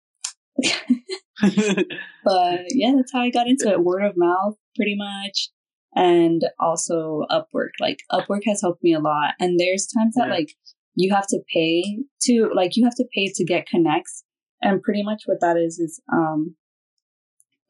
but 1.42 2.62
yeah, 2.70 2.94
that's 2.96 3.12
how 3.14 3.22
I 3.22 3.30
got 3.30 3.48
into 3.48 3.70
it. 3.70 3.84
Word 3.84 4.04
of 4.04 4.18
mouth, 4.18 4.56
pretty 4.76 4.96
much. 4.96 5.50
And 5.96 6.44
also 6.60 7.26
Upwork. 7.30 7.72
Like 7.80 8.04
Upwork 8.12 8.42
has 8.46 8.62
helped 8.62 8.84
me 8.84 8.94
a 8.94 9.00
lot. 9.00 9.34
And 9.40 9.60
there's 9.60 9.88
times 9.88 10.16
that 10.16 10.28
yeah. 10.28 10.34
like 10.34 10.54
you 10.96 11.14
have 11.14 11.28
to 11.28 11.40
pay 11.54 12.00
to 12.24 12.52
like 12.54 12.76
you 12.76 12.84
have 12.84 12.96
to 12.96 13.06
pay 13.14 13.32
to 13.36 13.46
get 13.46 13.68
connects. 13.68 14.24
And 14.62 14.82
pretty 14.82 15.04
much 15.04 15.24
what 15.26 15.42
that 15.42 15.58
is 15.58 15.80
is 15.80 16.02
um 16.12 16.56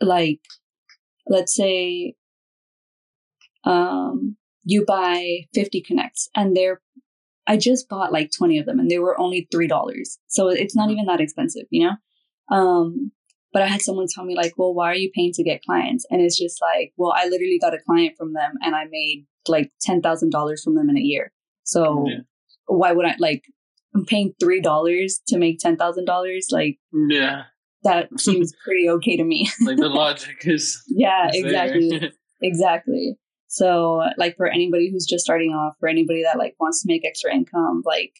like 0.01 0.41
let's 1.27 1.55
say 1.55 2.15
um 3.65 4.37
you 4.63 4.85
buy 4.85 5.41
50 5.53 5.81
connects 5.81 6.29
and 6.35 6.55
they're 6.55 6.81
I 7.49 7.57
just 7.57 7.89
bought 7.89 8.13
like 8.13 8.31
20 8.37 8.59
of 8.59 8.67
them 8.67 8.79
and 8.79 8.91
they 8.91 8.99
were 8.99 9.19
only 9.19 9.47
$3. 9.51 9.69
So 10.27 10.49
it's 10.49 10.75
not 10.75 10.91
even 10.91 11.05
that 11.05 11.19
expensive, 11.19 11.65
you 11.71 11.83
know? 11.83 11.93
Um, 12.51 13.11
but 13.51 13.61
I 13.63 13.67
had 13.67 13.81
someone 13.81 14.05
tell 14.07 14.25
me 14.25 14.35
like, 14.35 14.53
well, 14.57 14.73
why 14.73 14.91
are 14.91 14.95
you 14.95 15.11
paying 15.13 15.31
to 15.33 15.43
get 15.43 15.63
clients? 15.63 16.05
And 16.09 16.21
it's 16.21 16.37
just 16.37 16.61
like, 16.61 16.93
well, 16.97 17.13
I 17.15 17.25
literally 17.25 17.59
got 17.59 17.73
a 17.73 17.79
client 17.85 18.15
from 18.17 18.33
them 18.33 18.53
and 18.61 18.75
I 18.75 18.85
made 18.89 19.25
like 19.47 19.71
$10,000 19.87 20.63
from 20.63 20.75
them 20.75 20.89
in 20.89 20.97
a 20.97 21.01
year. 21.01 21.31
So 21.63 22.05
yeah. 22.07 22.19
why 22.67 22.91
would 22.91 23.05
I 23.05 23.15
like, 23.19 23.43
I'm 23.95 24.05
paying 24.05 24.33
$3 24.41 25.11
to 25.27 25.37
make 25.37 25.59
$10,000. 25.59 26.41
Like, 26.51 26.77
yeah, 27.09 27.43
that 27.83 28.09
seems 28.19 28.53
pretty 28.63 28.87
okay 28.89 29.17
to 29.17 29.23
me. 29.23 29.49
like 29.65 29.77
the 29.77 29.89
logic 29.89 30.41
is. 30.41 30.83
yeah, 30.87 31.29
is 31.29 31.43
exactly. 31.43 32.11
exactly. 32.41 33.17
So 33.47 34.03
like 34.17 34.37
for 34.37 34.47
anybody 34.47 34.91
who's 34.91 35.07
just 35.07 35.23
starting 35.23 35.51
off, 35.51 35.73
for 35.79 35.89
anybody 35.89 36.23
that 36.23 36.37
like 36.37 36.55
wants 36.59 36.83
to 36.83 36.87
make 36.87 37.03
extra 37.03 37.33
income, 37.33 37.81
like 37.83 38.13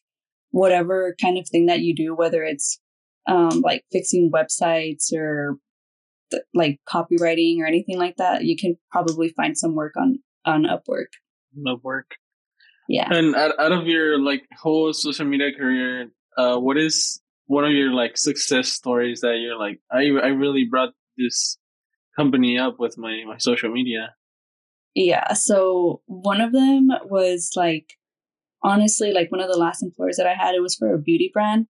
whatever 0.50 1.15
kind 1.21 1.38
of 1.38 1.48
thing 1.48 1.67
that 1.67 1.81
you 1.81 1.95
do, 1.95 2.15
whether 2.15 2.43
it's 2.43 2.79
um, 3.29 3.62
like 3.62 3.86
fixing 3.91 4.31
websites 4.31 5.13
or 5.13 5.57
th- 6.31 6.43
like 6.53 6.79
copywriting 6.88 7.59
or 7.59 7.65
anything 7.65 7.98
like 7.98 8.17
that, 8.17 8.43
you 8.43 8.57
can 8.57 8.77
probably 8.91 9.29
find 9.29 9.57
some 9.57 9.75
work 9.75 9.93
on 9.98 10.19
on 10.45 10.63
Upwork. 10.63 11.13
Upwork. 11.67 12.15
Yeah. 12.88 13.07
And 13.12 13.36
out, 13.36 13.59
out 13.59 13.71
of 13.71 13.88
your 13.88 14.19
like 14.19 14.43
whole 14.57 14.93
social 14.93 15.25
media 15.25 15.51
career, 15.55 16.09
uh, 16.38 16.57
what 16.57 16.77
is 16.77 17.21
one 17.45 17.65
of 17.65 17.71
your 17.71 17.93
like 17.93 18.17
success 18.17 18.69
stories 18.69 19.21
that 19.21 19.38
you're 19.39 19.59
like, 19.59 19.79
I 19.91 20.09
I 20.24 20.27
really 20.27 20.65
brought 20.65 20.93
this 21.17 21.57
company 22.15 22.57
up 22.57 22.79
with 22.79 22.98
my 22.98 23.24
my 23.27 23.38
social 23.38 23.69
media. 23.71 24.15
Yeah. 24.95 25.33
So 25.33 26.01
one 26.07 26.41
of 26.41 26.51
them 26.51 26.89
was 27.05 27.51
like, 27.55 27.93
honestly, 28.63 29.13
like 29.13 29.31
one 29.31 29.41
of 29.41 29.51
the 29.51 29.57
last 29.57 29.83
employers 29.83 30.17
that 30.17 30.27
I 30.27 30.33
had, 30.33 30.55
it 30.55 30.62
was 30.62 30.75
for 30.75 30.93
a 30.93 30.98
beauty 30.98 31.29
brand. 31.31 31.67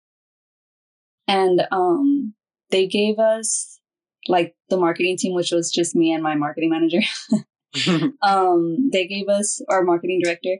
And 1.28 1.62
um, 1.72 2.34
they 2.72 2.88
gave 2.88 3.20
us 3.20 3.80
like 4.28 4.56
the 4.70 4.78
marketing 4.78 5.18
team, 5.18 5.34
which 5.34 5.52
was 5.52 5.72
just 5.72 5.96
me 5.96 6.12
and 6.12 6.24
my 6.24 6.36
marketing 6.36 6.70
manager. 6.70 7.02
um, 8.22 8.90
they 8.92 9.08
gave 9.08 9.28
us 9.28 9.62
our 9.70 9.84
marketing 9.84 10.22
director. 10.24 10.58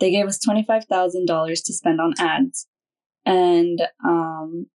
They 0.00 0.10
gave 0.10 0.26
us 0.26 0.38
twenty 0.38 0.64
five 0.64 0.84
thousand 0.86 1.26
dollars 1.26 1.60
to 1.62 1.74
spend 1.74 2.00
on 2.00 2.14
ads, 2.18 2.66
and 3.26 3.80
um, 4.04 4.66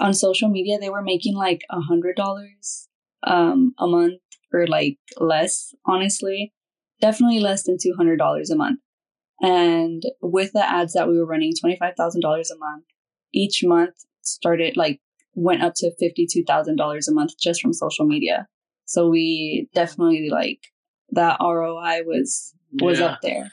on 0.00 0.14
social 0.14 0.48
media 0.48 0.78
they 0.78 0.88
were 0.88 1.02
making 1.02 1.34
like 1.34 1.62
a 1.68 1.80
hundred 1.80 2.16
dollars 2.16 2.88
um, 3.24 3.74
a 3.78 3.86
month 3.86 4.20
or 4.52 4.66
like 4.66 4.98
less, 5.18 5.74
honestly 5.84 6.54
definitely 7.00 7.40
less 7.40 7.64
than 7.64 7.76
$200 7.76 8.50
a 8.50 8.56
month. 8.56 8.80
And 9.40 10.02
with 10.22 10.52
the 10.52 10.66
ads 10.66 10.94
that 10.94 11.08
we 11.08 11.18
were 11.18 11.26
running, 11.26 11.52
$25,000 11.52 11.90
a 11.94 12.58
month, 12.58 12.84
each 13.34 13.62
month 13.64 13.94
started 14.26 14.76
like 14.76 15.00
went 15.34 15.62
up 15.62 15.74
to 15.76 15.92
$52,000 16.02 17.08
a 17.08 17.12
month 17.12 17.32
just 17.38 17.60
from 17.60 17.72
social 17.72 18.06
media. 18.06 18.48
So 18.86 19.08
we 19.08 19.68
definitely 19.74 20.28
like 20.30 20.60
that 21.10 21.38
ROI 21.40 22.02
was 22.04 22.54
was 22.80 23.00
yeah. 23.00 23.06
up 23.06 23.18
there. 23.22 23.52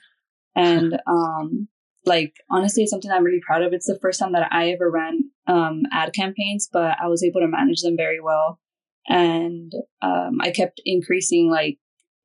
And 0.55 0.99
um, 1.07 1.67
like 2.05 2.35
honestly, 2.49 2.83
it's 2.83 2.91
something 2.91 3.11
I'm 3.11 3.23
really 3.23 3.41
proud 3.45 3.63
of. 3.63 3.73
It's 3.73 3.87
the 3.87 3.99
first 4.01 4.19
time 4.19 4.33
that 4.33 4.47
I 4.51 4.69
ever 4.71 4.89
ran 4.89 5.29
um, 5.47 5.83
ad 5.91 6.13
campaigns, 6.13 6.69
but 6.71 6.97
I 7.01 7.07
was 7.07 7.23
able 7.23 7.41
to 7.41 7.47
manage 7.47 7.81
them 7.81 7.95
very 7.97 8.19
well, 8.19 8.59
and 9.07 9.71
um, 10.01 10.39
I 10.41 10.51
kept 10.51 10.81
increasing 10.85 11.49
like 11.49 11.77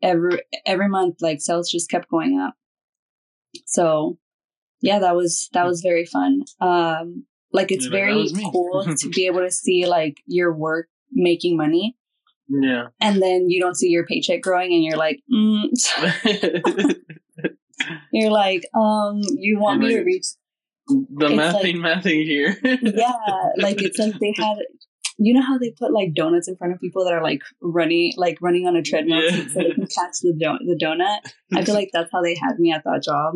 every 0.03 0.41
every 0.67 0.89
month. 0.89 1.17
Like 1.21 1.41
sales 1.41 1.71
just 1.71 1.91
kept 1.91 2.11
going 2.11 2.39
up. 2.39 2.55
So 3.67 4.19
yeah, 4.81 4.99
that 4.99 5.17
was 5.17 5.49
that 5.53 5.67
was 5.67 5.81
very 5.81 6.05
fun. 6.05 6.43
Um, 6.61 7.27
like 7.53 7.71
it's 7.73 7.87
Yeah, 7.87 7.91
like, 7.93 8.01
very 8.33 8.51
cool 8.53 8.85
to 8.99 9.09
be 9.15 9.27
able 9.27 9.41
to 9.41 9.51
see 9.51 9.87
like 9.87 10.17
your 10.27 10.53
work 10.55 10.89
making 11.13 11.57
money, 11.57 11.97
Yeah. 12.49 12.89
and 13.01 13.23
then 13.23 13.49
you 13.51 13.61
don't 13.61 13.77
see 13.77 13.89
your 13.89 14.05
paycheck 14.07 14.43
growing, 14.43 14.73
and 14.73 14.83
you're 14.85 14.97
like, 14.99 15.21
mm. 15.33 15.65
you're 18.13 18.31
like, 18.31 18.65
um, 18.75 19.21
you 19.37 19.59
want 19.59 19.81
You're 19.83 19.89
me 19.91 19.97
to 19.97 20.03
reach 20.05 20.27
the 20.89 21.29
mathing, 21.29 21.77
mathing 21.77 22.25
here. 22.25 22.57
yeah, 22.63 23.13
like 23.59 23.83
it's 23.83 23.99
like 23.99 24.19
they 24.21 24.33
had, 24.37 24.57
you 25.19 25.35
know 25.35 25.43
how 25.43 25.59
they 25.59 25.71
put 25.79 25.93
like 25.93 26.15
donuts 26.15 26.49
in 26.49 26.57
front 26.57 26.73
of 26.75 26.81
people 26.81 27.05
that 27.05 27.13
are 27.13 27.23
like 27.23 27.43
running, 27.61 28.13
like 28.17 28.39
running 28.41 28.67
on 28.67 28.77
a 28.77 28.83
treadmill 28.83 29.23
Yeah. 29.23 29.47
so 29.49 29.55
they 29.61 29.73
can 29.73 29.87
catch 29.87 30.21
the 30.23 30.35
don- 30.39 30.65
the 30.67 30.79
donut. 30.83 31.21
I 31.55 31.65
feel 31.65 31.75
like 31.81 31.91
that's 31.93 32.11
how 32.13 32.23
they 32.23 32.35
had 32.41 32.59
me 32.59 32.73
at 32.73 32.85
that 32.85 33.03
job. 33.03 33.35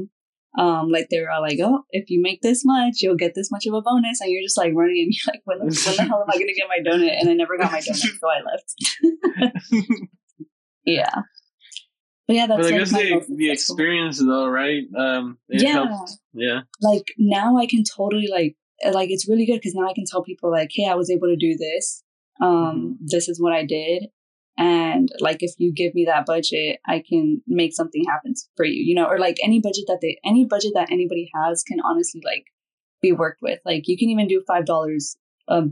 Um, 0.58 0.90
like 0.90 1.08
they 1.10 1.20
were 1.20 1.30
all 1.30 1.40
like, 1.40 1.58
"Oh, 1.62 1.84
if 1.90 2.10
you 2.10 2.20
make 2.20 2.42
this 2.42 2.62
much, 2.64 2.96
you'll 3.00 3.16
get 3.16 3.34
this 3.34 3.50
much 3.50 3.66
of 3.66 3.72
a 3.74 3.80
bonus," 3.80 4.20
and 4.20 4.30
you're 4.30 4.42
just 4.42 4.58
like 4.58 4.72
running, 4.74 5.04
and 5.04 5.12
you're 5.12 5.32
like, 5.34 5.42
"When 5.44 5.58
the, 5.60 5.64
when 5.86 5.96
the 5.96 6.02
hell 6.04 6.20
am 6.22 6.28
I 6.30 6.34
going 6.34 6.48
to 6.48 6.54
get 6.54 6.68
my 6.68 6.78
donut?" 6.78 7.18
And 7.20 7.30
I 7.30 7.32
never 7.34 7.56
got 7.56 7.72
my 7.72 7.80
donut, 7.80 8.18
so 8.20 8.28
I 8.28 8.40
left. 8.42 10.08
Yeah, 10.84 11.14
but 12.26 12.34
yeah, 12.36 12.46
that's 12.48 12.58
but 12.60 12.66
I 12.66 12.70
like 12.70 12.78
guess 12.80 12.92
my 12.92 13.02
the, 13.02 13.36
the 13.36 13.50
experience 13.52 14.18
though, 14.18 14.48
right? 14.48 14.82
Um, 14.96 15.38
it 15.48 15.62
Yeah. 15.62 15.72
helped. 15.86 16.12
Yeah. 16.32 16.60
like 16.80 17.04
now 17.18 17.56
I 17.56 17.66
can 17.66 17.84
totally 17.84 18.26
like 18.26 18.56
like 18.92 19.10
it's 19.10 19.28
really 19.28 19.46
good 19.46 19.58
because 19.60 19.74
now 19.74 19.88
I 19.88 19.94
can 19.94 20.04
tell 20.10 20.24
people 20.24 20.50
like, 20.50 20.70
hey, 20.72 20.86
I 20.88 20.96
was 20.96 21.08
able 21.08 21.28
to 21.28 21.36
do 21.36 21.56
this. 21.56 22.02
Um, 22.40 22.98
this 23.00 23.28
is 23.28 23.40
what 23.40 23.52
I 23.52 23.64
did, 23.64 24.06
and 24.58 25.08
like 25.20 25.42
if 25.42 25.52
you 25.58 25.72
give 25.72 25.94
me 25.94 26.04
that 26.06 26.26
budget, 26.26 26.80
I 26.86 27.02
can 27.08 27.42
make 27.46 27.74
something 27.74 28.04
happen 28.04 28.34
for 28.56 28.64
you. 28.64 28.82
You 28.82 28.94
know, 28.94 29.06
or 29.06 29.18
like 29.18 29.36
any 29.42 29.60
budget 29.60 29.84
that 29.88 29.98
they 30.02 30.18
any 30.24 30.44
budget 30.44 30.72
that 30.74 30.90
anybody 30.90 31.30
has 31.34 31.62
can 31.62 31.78
honestly 31.84 32.22
like 32.24 32.46
be 33.00 33.12
worked 33.12 33.42
with. 33.42 33.60
Like 33.64 33.88
you 33.88 33.96
can 33.98 34.10
even 34.10 34.28
do 34.28 34.42
five 34.46 34.66
dollars 34.66 35.16
a 35.48 35.64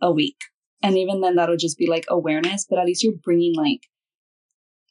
a 0.00 0.12
week, 0.12 0.38
and 0.82 0.96
even 0.98 1.20
then 1.20 1.36
that'll 1.36 1.56
just 1.56 1.78
be 1.78 1.88
like 1.88 2.04
awareness. 2.08 2.66
But 2.68 2.78
at 2.78 2.86
least 2.86 3.02
you're 3.02 3.14
bringing 3.24 3.54
like 3.56 3.82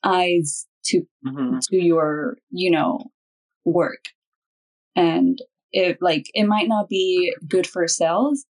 eyes 0.03 0.67
to 0.85 1.03
hmm 1.25 1.59
to 1.61 1.77
your 1.77 2.37
you 2.49 2.71
know 2.71 3.05
work 3.65 4.05
and 4.95 5.39
it 5.71 5.97
like 6.01 6.25
it 6.33 6.45
might 6.45 6.67
not 6.67 6.89
be 6.89 7.33
good 7.47 7.67
for 7.67 7.87
sales 7.87 8.45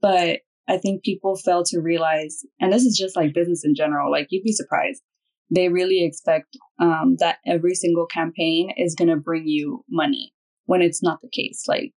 but 0.00 0.40
i 0.68 0.76
think 0.76 1.02
people 1.02 1.36
fail 1.36 1.62
to 1.64 1.80
realize 1.80 2.44
and 2.60 2.72
this 2.72 2.84
is 2.84 2.96
just 2.96 3.16
like 3.16 3.34
business 3.34 3.64
in 3.64 3.74
general 3.74 4.10
like 4.10 4.26
you'd 4.30 4.44
be 4.44 4.52
surprised 4.52 5.02
they 5.50 5.68
really 5.70 6.04
expect 6.04 6.58
um, 6.78 7.16
that 7.20 7.38
every 7.46 7.74
single 7.74 8.04
campaign 8.06 8.70
is 8.76 8.94
going 8.94 9.08
to 9.08 9.16
bring 9.16 9.46
you 9.48 9.82
money 9.88 10.32
when 10.66 10.82
it's 10.82 11.02
not 11.02 11.20
the 11.22 11.28
case 11.30 11.64
like 11.66 11.94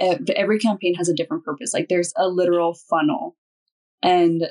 ev- 0.00 0.30
every 0.34 0.58
campaign 0.58 0.94
has 0.94 1.06
a 1.08 1.14
different 1.14 1.44
purpose. 1.44 1.74
Like 1.74 1.88
there's 1.90 2.14
a 2.16 2.26
literal 2.28 2.74
funnel, 2.88 3.36
and 4.02 4.44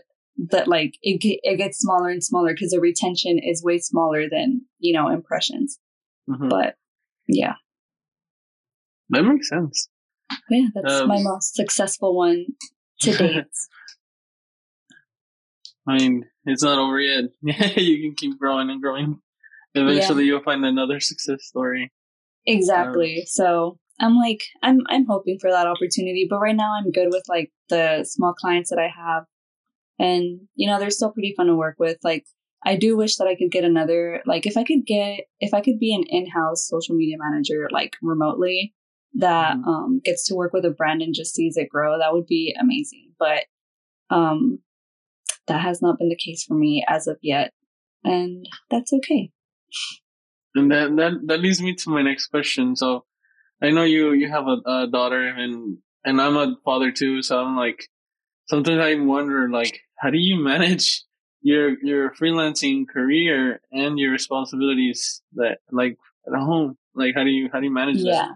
that 0.51 0.67
like 0.67 0.93
it 1.01 1.19
it 1.43 1.57
gets 1.57 1.79
smaller 1.79 2.09
and 2.09 2.23
smaller 2.23 2.53
because 2.53 2.69
the 2.69 2.79
retention 2.79 3.39
is 3.39 3.63
way 3.63 3.79
smaller 3.79 4.29
than 4.29 4.61
you 4.77 4.93
know 4.93 5.09
impressions. 5.09 5.79
Mhm. 6.29 6.49
But 6.49 6.75
yeah, 7.27 7.55
That 9.09 9.23
makes 9.23 9.49
sense. 9.49 9.89
Yeah, 10.51 10.67
that's 10.75 11.01
Um, 11.01 11.07
my 11.07 11.21
most 11.23 11.55
successful 11.55 12.15
one 12.15 12.45
to 13.01 13.17
date. 13.17 13.45
I 15.87 15.97
mean, 15.97 16.25
it's 16.45 16.63
not 16.63 16.77
over 16.77 16.99
yet. 16.99 17.25
you 17.41 18.01
can 18.01 18.15
keep 18.15 18.37
growing 18.37 18.69
and 18.69 18.81
growing. 18.81 19.19
Eventually, 19.73 20.25
you'll 20.25 20.43
find 20.43 20.63
another 20.65 20.99
success 20.99 21.45
story. 21.45 21.91
exactly. 22.45 23.21
Um, 23.21 23.25
so 23.25 23.79
I'm 23.99 24.15
like 24.15 24.43
I'm 24.61 24.79
I'm 24.87 25.05
hoping 25.07 25.37
for 25.39 25.49
that 25.49 25.67
opportunity, 25.67 26.27
but 26.29 26.39
right 26.39 26.55
now 26.55 26.73
I'm 26.77 26.91
good 26.91 27.07
with 27.09 27.23
like 27.27 27.51
the 27.69 28.03
small 28.03 28.33
clients 28.33 28.69
that 28.69 28.79
I 28.79 28.89
have, 28.95 29.25
and 29.97 30.41
you 30.55 30.67
know 30.67 30.79
they're 30.79 30.89
still 30.89 31.11
pretty 31.11 31.33
fun 31.35 31.47
to 31.47 31.55
work 31.55 31.75
with. 31.79 31.97
Like 32.03 32.25
I 32.65 32.75
do 32.75 32.97
wish 32.97 33.17
that 33.17 33.27
I 33.27 33.35
could 33.35 33.51
get 33.51 33.63
another 33.63 34.21
like 34.25 34.45
if 34.45 34.57
I 34.57 34.63
could 34.63 34.85
get 34.85 35.21
if 35.39 35.53
I 35.53 35.61
could 35.61 35.79
be 35.79 35.93
an 35.93 36.03
in-house 36.07 36.67
social 36.67 36.95
media 36.95 37.17
manager 37.19 37.67
like 37.71 37.95
remotely 38.01 38.73
that 39.15 39.57
Mhm. 39.57 39.67
um 39.67 40.01
gets 40.03 40.25
to 40.27 40.35
work 40.35 40.53
with 40.53 40.65
a 40.65 40.69
brand 40.71 41.01
and 41.01 41.13
just 41.15 41.33
sees 41.35 41.57
it 41.57 41.69
grow 41.69 41.97
that 41.97 42.13
would 42.13 42.27
be 42.27 42.55
amazing 42.59 43.11
but 43.19 43.45
um 44.09 44.59
that 45.47 45.61
has 45.61 45.81
not 45.81 45.97
been 45.97 46.09
the 46.09 46.15
case 46.15 46.43
for 46.43 46.53
me 46.53 46.85
as 46.87 47.07
of 47.07 47.17
yet 47.21 47.51
and 48.03 48.47
that's 48.69 48.93
okay 48.93 49.31
And 50.55 50.71
that 50.71 50.95
that 50.95 51.11
that 51.27 51.39
leads 51.41 51.61
me 51.61 51.75
to 51.75 51.89
my 51.89 52.01
next 52.01 52.27
question. 52.27 52.75
So, 52.75 53.05
I 53.61 53.69
know 53.69 53.83
you 53.83 54.13
you 54.13 54.29
have 54.29 54.47
a, 54.47 54.57
a 54.65 54.87
daughter, 54.87 55.21
and 55.27 55.77
and 56.03 56.21
I'm 56.21 56.37
a 56.37 56.55
father 56.65 56.91
too. 56.91 57.21
So 57.21 57.39
I'm 57.39 57.55
like, 57.55 57.87
sometimes 58.47 58.79
I 58.81 58.95
wonder, 58.95 59.49
like, 59.49 59.79
how 59.97 60.09
do 60.09 60.17
you 60.17 60.37
manage 60.43 61.03
your 61.41 61.77
your 61.83 62.11
freelancing 62.15 62.87
career 62.87 63.61
and 63.71 63.99
your 63.99 64.11
responsibilities 64.11 65.21
that 65.33 65.59
like 65.71 65.97
at 66.27 66.39
home? 66.39 66.77
Like, 66.95 67.15
how 67.15 67.23
do 67.23 67.29
you 67.29 67.49
how 67.51 67.59
do 67.59 67.65
you 67.65 67.73
manage 67.73 67.97
Yeah. 67.99 68.31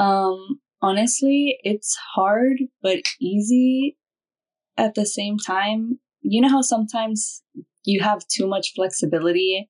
Um, 0.00 0.60
honestly, 0.80 1.58
it's 1.62 1.96
hard 2.14 2.58
but 2.82 3.00
easy 3.20 3.98
at 4.76 4.94
the 4.94 5.06
same 5.06 5.36
time. 5.38 6.00
You 6.22 6.40
know 6.40 6.48
how 6.48 6.62
sometimes 6.62 7.42
you 7.84 8.00
have 8.00 8.26
too 8.28 8.46
much 8.46 8.72
flexibility, 8.74 9.68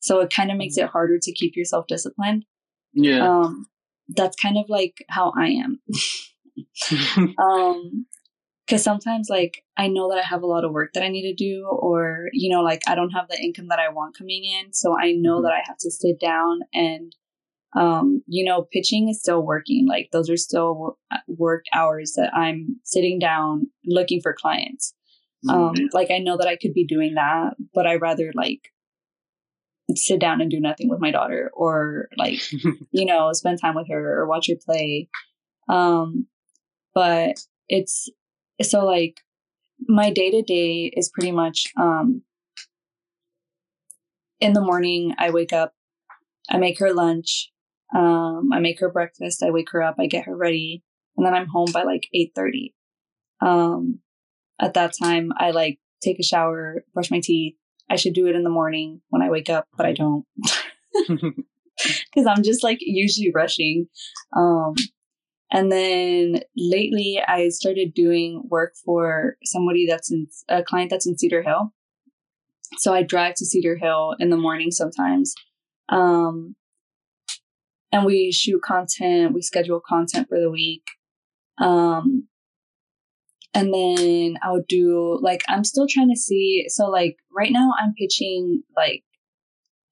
so 0.00 0.20
it 0.20 0.32
kind 0.32 0.50
of 0.50 0.56
makes 0.56 0.76
it 0.76 0.88
harder 0.88 1.18
to 1.20 1.32
keep 1.32 1.56
yourself 1.56 1.86
disciplined. 1.88 2.44
Yeah. 2.92 3.28
Um, 3.28 3.66
that's 4.08 4.36
kind 4.36 4.56
of 4.58 4.66
like 4.68 5.04
how 5.08 5.32
I 5.36 5.48
am. 5.48 5.80
um, 7.38 8.06
because 8.66 8.82
sometimes 8.84 9.28
like 9.28 9.64
I 9.76 9.88
know 9.88 10.08
that 10.10 10.18
I 10.18 10.22
have 10.22 10.42
a 10.42 10.46
lot 10.46 10.64
of 10.64 10.72
work 10.72 10.92
that 10.94 11.02
I 11.02 11.08
need 11.08 11.28
to 11.30 11.34
do, 11.34 11.66
or 11.66 12.28
you 12.32 12.48
know, 12.54 12.62
like 12.62 12.82
I 12.86 12.94
don't 12.94 13.10
have 13.10 13.28
the 13.28 13.40
income 13.40 13.68
that 13.68 13.80
I 13.80 13.88
want 13.90 14.16
coming 14.16 14.44
in, 14.44 14.72
so 14.72 14.96
I 14.98 15.12
know 15.12 15.40
Mhm. 15.40 15.42
that 15.44 15.52
I 15.52 15.62
have 15.66 15.78
to 15.78 15.90
sit 15.90 16.20
down 16.20 16.60
and, 16.72 17.14
um, 17.74 18.22
you 18.26 18.44
know, 18.44 18.66
pitching 18.72 19.08
is 19.08 19.20
still 19.20 19.42
working. 19.42 19.86
Like 19.88 20.10
those 20.12 20.28
are 20.28 20.36
still 20.36 20.98
work 21.26 21.64
hours 21.72 22.14
that 22.16 22.32
I'm 22.34 22.80
sitting 22.84 23.18
down 23.18 23.68
looking 23.86 24.20
for 24.20 24.34
clients. 24.38 24.94
Um, 25.48 25.74
like 25.92 26.10
I 26.10 26.18
know 26.18 26.36
that 26.36 26.46
I 26.46 26.56
could 26.56 26.72
be 26.72 26.86
doing 26.86 27.14
that, 27.14 27.54
but 27.74 27.86
I 27.86 27.96
rather 27.96 28.30
like 28.34 28.68
sit 29.96 30.20
down 30.20 30.40
and 30.40 30.50
do 30.50 30.60
nothing 30.60 30.88
with 30.88 31.00
my 31.00 31.10
daughter, 31.10 31.50
or 31.54 32.08
like 32.16 32.40
you 32.92 33.04
know, 33.04 33.32
spend 33.32 33.60
time 33.60 33.74
with 33.74 33.88
her 33.88 34.20
or 34.20 34.28
watch 34.28 34.48
her 34.48 34.54
play. 34.64 35.08
Um, 35.68 36.26
but 36.94 37.36
it's 37.68 38.08
so 38.60 38.84
like 38.84 39.20
my 39.88 40.10
day 40.10 40.30
to 40.30 40.42
day 40.42 40.92
is 40.96 41.10
pretty 41.12 41.32
much 41.32 41.72
um, 41.80 42.22
in 44.40 44.52
the 44.52 44.60
morning. 44.60 45.14
I 45.18 45.30
wake 45.30 45.52
up, 45.52 45.72
I 46.50 46.58
make 46.58 46.78
her 46.78 46.92
lunch, 46.92 47.51
um, 47.94 48.50
I 48.52 48.60
make 48.60 48.80
her 48.80 48.90
breakfast, 48.90 49.42
I 49.42 49.50
wake 49.50 49.70
her 49.72 49.82
up, 49.82 49.96
I 49.98 50.06
get 50.06 50.26
her 50.26 50.36
ready, 50.36 50.82
and 51.16 51.26
then 51.26 51.34
I'm 51.34 51.48
home 51.48 51.68
by 51.72 51.82
like 51.82 52.08
eight 52.14 52.32
thirty. 52.34 52.74
Um, 53.40 54.00
at 54.60 54.74
that 54.74 54.94
time, 55.00 55.32
I 55.36 55.50
like 55.50 55.78
take 56.02 56.18
a 56.18 56.24
shower, 56.24 56.84
brush 56.94 57.10
my 57.10 57.20
teeth. 57.20 57.54
I 57.90 57.96
should 57.96 58.14
do 58.14 58.26
it 58.26 58.36
in 58.36 58.44
the 58.44 58.50
morning 58.50 59.00
when 59.10 59.22
I 59.22 59.30
wake 59.30 59.50
up, 59.50 59.66
but 59.76 59.86
I 59.86 59.92
don't 59.92 60.24
because 61.78 62.26
I'm 62.26 62.42
just 62.42 62.62
like 62.62 62.78
usually 62.80 63.32
rushing. 63.34 63.88
Um, 64.36 64.74
and 65.50 65.70
then 65.70 66.40
lately, 66.56 67.20
I 67.26 67.50
started 67.50 67.92
doing 67.94 68.42
work 68.48 68.74
for 68.84 69.36
somebody 69.44 69.86
that's 69.86 70.10
in 70.10 70.28
a 70.48 70.62
client 70.62 70.90
that's 70.90 71.06
in 71.06 71.18
Cedar 71.18 71.42
Hill. 71.42 71.72
So 72.78 72.94
I 72.94 73.02
drive 73.02 73.34
to 73.36 73.44
Cedar 73.44 73.76
Hill 73.76 74.16
in 74.18 74.30
the 74.30 74.36
morning 74.36 74.70
sometimes. 74.70 75.34
Um, 75.90 76.56
and 77.92 78.06
we 78.06 78.32
shoot 78.32 78.62
content, 78.62 79.34
we 79.34 79.42
schedule 79.42 79.80
content 79.86 80.28
for 80.28 80.40
the 80.40 80.50
week. 80.50 80.84
Um, 81.60 82.26
and 83.54 83.72
then 83.72 84.38
I 84.42 84.50
would 84.50 84.66
do 84.66 85.18
like, 85.20 85.42
I'm 85.48 85.62
still 85.62 85.86
trying 85.88 86.08
to 86.10 86.18
see. 86.18 86.64
So, 86.68 86.86
like, 86.86 87.16
right 87.36 87.52
now, 87.52 87.72
I'm 87.80 87.92
pitching 87.92 88.62
like, 88.74 89.04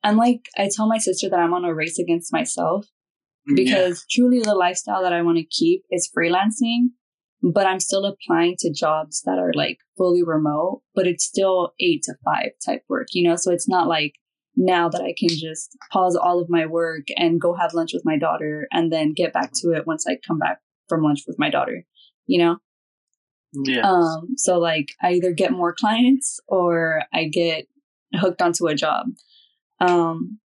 I'm 0.03 0.17
like, 0.17 0.47
I 0.57 0.71
tell 0.75 0.89
my 0.89 0.97
sister 0.97 1.29
that 1.29 1.39
I'm 1.39 1.53
on 1.53 1.67
a 1.67 1.75
race 1.75 1.99
against 1.99 2.33
myself 2.33 2.87
because 3.55 4.05
truly 4.11 4.41
the 4.41 4.55
lifestyle 4.55 5.03
that 5.03 5.13
I 5.13 5.21
want 5.21 5.37
to 5.39 5.45
keep 5.45 5.85
is 5.91 6.11
freelancing, 6.17 6.89
but 7.43 7.67
I'm 7.67 7.81
still 7.81 8.07
applying 8.07 8.57
to 8.61 8.73
jobs 8.73 9.23
that 9.27 9.39
are 9.39 9.53
like 9.55 9.79
fully 9.99 10.23
remote, 10.23 10.83
but 10.95 11.07
it's 11.07 11.25
still 11.25 11.75
eight 11.81 12.03
to 12.05 12.15
five 12.25 12.53
type 12.65 12.83
work, 12.89 13.09
you 13.13 13.29
know? 13.29 13.37
So 13.37 13.53
it's 13.53 13.69
not 13.69 13.89
like 13.89 14.15
now 14.57 14.89
that 14.89 15.03
I 15.03 15.15
can 15.17 15.29
just 15.29 15.77
pause 15.93 16.17
all 16.17 16.41
of 16.41 16.51
my 16.51 16.67
work 16.67 17.05
and 17.17 17.41
go 17.41 17.55
have 17.55 17.75
lunch 17.75 17.93
with 17.93 18.05
my 18.05 18.19
daughter 18.19 18.67
and 18.73 18.93
then 18.93 19.13
get 19.13 19.33
back 19.33 19.53
to 19.57 19.73
it 19.73 19.87
once 19.87 20.07
I 20.09 20.19
come 20.27 20.39
back 20.39 20.59
from 20.89 21.03
lunch 21.03 21.21
with 21.27 21.39
my 21.39 21.51
daughter, 21.51 21.85
you 22.27 22.39
know? 22.39 22.57
Yeah. 23.53 23.83
Um, 23.83 24.37
so 24.37 24.59
like 24.59 24.95
I 25.03 25.13
either 25.13 25.33
get 25.33 25.53
more 25.53 25.75
clients 25.75 26.41
or 26.47 27.03
I 27.13 27.25
get 27.25 27.67
hooked 28.15 28.43
onto 28.43 28.67
a 28.67 28.75
job. 28.75 29.07
Um, 29.81 30.39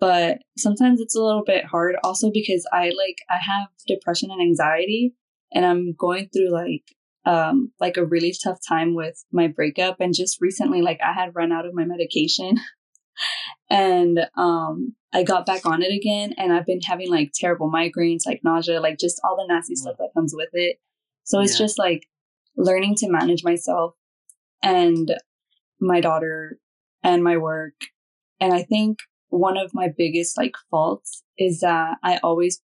but 0.00 0.38
sometimes 0.56 1.00
it's 1.00 1.14
a 1.14 1.22
little 1.22 1.44
bit 1.44 1.66
hard 1.66 1.96
also 2.02 2.30
because 2.32 2.66
I 2.72 2.84
like 2.84 3.18
I 3.28 3.36
have 3.36 3.68
depression 3.86 4.30
and 4.30 4.40
anxiety 4.40 5.14
and 5.52 5.66
I'm 5.66 5.92
going 5.92 6.30
through 6.32 6.50
like 6.50 6.84
um 7.26 7.70
like 7.78 7.98
a 7.98 8.06
really 8.06 8.34
tough 8.42 8.58
time 8.66 8.94
with 8.94 9.22
my 9.30 9.46
breakup 9.46 9.96
and 10.00 10.14
just 10.14 10.40
recently 10.40 10.80
like 10.80 11.00
I 11.04 11.12
had 11.12 11.34
run 11.34 11.52
out 11.52 11.66
of 11.66 11.74
my 11.74 11.84
medication 11.84 12.54
and 13.70 14.20
um 14.36 14.94
I 15.12 15.24
got 15.24 15.46
back 15.46 15.66
on 15.66 15.82
it 15.82 15.92
again 15.92 16.34
and 16.38 16.52
I've 16.52 16.66
been 16.66 16.80
having 16.82 17.10
like 17.10 17.32
terrible 17.34 17.70
migraines, 17.70 18.26
like 18.26 18.42
nausea, 18.44 18.80
like 18.80 18.98
just 18.98 19.20
all 19.24 19.36
the 19.36 19.52
nasty 19.52 19.74
stuff 19.74 19.96
that 19.98 20.10
comes 20.14 20.32
with 20.36 20.50
it. 20.52 20.76
So 21.24 21.40
it's 21.40 21.54
Yeah. 21.58 21.64
just 21.64 21.78
like 21.78 22.06
learning 22.56 22.94
to 22.96 23.10
manage 23.10 23.42
myself 23.42 23.94
and 24.62 25.12
my 25.80 26.00
daughter 26.00 26.58
and 27.02 27.24
my 27.24 27.36
work. 27.38 27.74
And 28.40 28.52
I 28.52 28.62
think 28.62 28.98
one 29.30 29.56
of 29.56 29.72
my 29.74 29.88
biggest 29.96 30.36
like 30.36 30.54
faults 30.70 31.22
is 31.38 31.60
that 31.60 31.98
I 32.04 32.18
always 32.18 32.62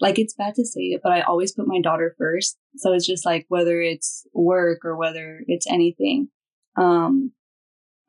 like 0.00 0.18
it's 0.18 0.34
bad 0.34 0.54
to 0.56 0.64
say 0.64 0.80
it, 0.80 1.00
but 1.02 1.12
I 1.12 1.22
always 1.22 1.52
put 1.52 1.66
my 1.66 1.80
daughter 1.80 2.14
first. 2.18 2.56
So 2.76 2.92
it's 2.92 3.06
just 3.06 3.24
like 3.24 3.46
whether 3.48 3.80
it's 3.80 4.26
work 4.32 4.84
or 4.84 4.96
whether 4.96 5.40
it's 5.46 5.66
anything. 5.70 6.28
Um 6.76 7.32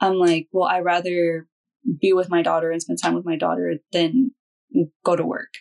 I'm 0.01 0.15
like, 0.15 0.47
well, 0.51 0.67
I 0.67 0.79
rather 0.81 1.47
be 2.01 2.13
with 2.13 2.29
my 2.29 2.41
daughter 2.41 2.71
and 2.71 2.81
spend 2.81 2.99
time 3.01 3.13
with 3.15 3.25
my 3.25 3.35
daughter 3.37 3.75
than 3.91 4.31
go 5.03 5.15
to 5.15 5.25
work. 5.25 5.53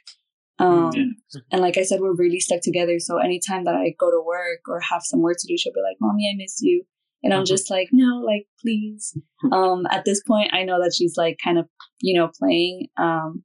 Um, 0.59 0.91
Yeah. 0.95 1.41
and 1.51 1.61
like 1.61 1.77
I 1.79 1.83
said, 1.83 2.01
we're 2.01 2.15
really 2.15 2.41
stuck 2.41 2.61
together. 2.63 2.99
So 3.01 3.19
anytime 3.19 3.65
that 3.65 3.75
I 3.75 3.95
go 3.99 4.11
to 4.11 4.23
work 4.25 4.61
or 4.69 4.81
have 4.81 5.03
some 5.03 5.21
work 5.21 5.37
to 5.41 5.47
do, 5.49 5.57
she'll 5.59 5.73
be 5.73 5.83
like, 5.83 5.97
"Mommy, 6.01 6.31
I 6.33 6.37
miss 6.37 6.61
you," 6.63 6.85
and 7.23 7.35
I'm 7.35 7.43
Mhm. 7.43 7.47
just 7.47 7.71
like, 7.71 7.89
"No, 7.93 8.21
like 8.21 8.47
please." 8.61 9.17
Um, 9.53 9.87
at 9.91 10.05
this 10.05 10.23
point, 10.23 10.55
I 10.55 10.63
know 10.65 10.81
that 10.83 10.95
she's 10.97 11.17
like 11.17 11.39
kind 11.43 11.59
of 11.59 11.69
you 12.01 12.19
know 12.19 12.31
playing, 12.39 12.89
um, 12.97 13.45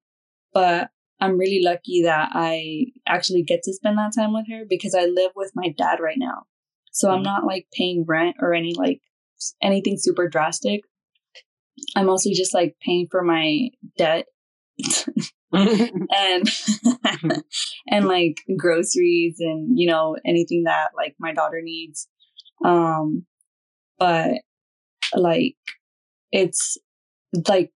but 0.54 0.92
I'm 1.20 1.38
really 1.38 1.62
lucky 1.64 2.04
that 2.04 2.30
I 2.34 2.88
actually 3.08 3.44
get 3.44 3.64
to 3.64 3.74
spend 3.74 3.98
that 3.98 4.14
time 4.16 4.34
with 4.34 4.46
her 4.50 4.66
because 4.70 4.96
I 4.96 5.06
live 5.06 5.32
with 5.36 5.52
my 5.56 5.70
dad 5.78 6.00
right 6.00 6.18
now. 6.18 6.46
So 6.92 7.10
I'm 7.12 7.22
Mhm. 7.22 7.24
not 7.24 7.46
like 7.46 7.68
paying 7.74 8.06
rent 8.06 8.38
or 8.40 8.54
any 8.54 8.74
like 8.76 9.02
anything 9.62 9.98
super 9.98 10.28
drastic. 10.28 10.82
I'm 11.96 12.06
mostly 12.06 12.34
just 12.34 12.54
like 12.54 12.76
paying 12.82 13.08
for 13.10 13.24
my 13.24 13.70
debt 13.98 14.26
and 15.52 16.50
and 17.88 18.08
like 18.08 18.42
groceries 18.58 19.38
and 19.40 19.78
you 19.78 19.88
know 19.88 20.16
anything 20.26 20.64
that 20.66 20.90
like 20.96 21.16
my 21.20 21.34
daughter 21.34 21.62
needs. 21.62 22.08
Um 22.64 23.26
but 23.98 24.42
like 25.16 25.56
it's 26.32 26.78
like 27.48 27.72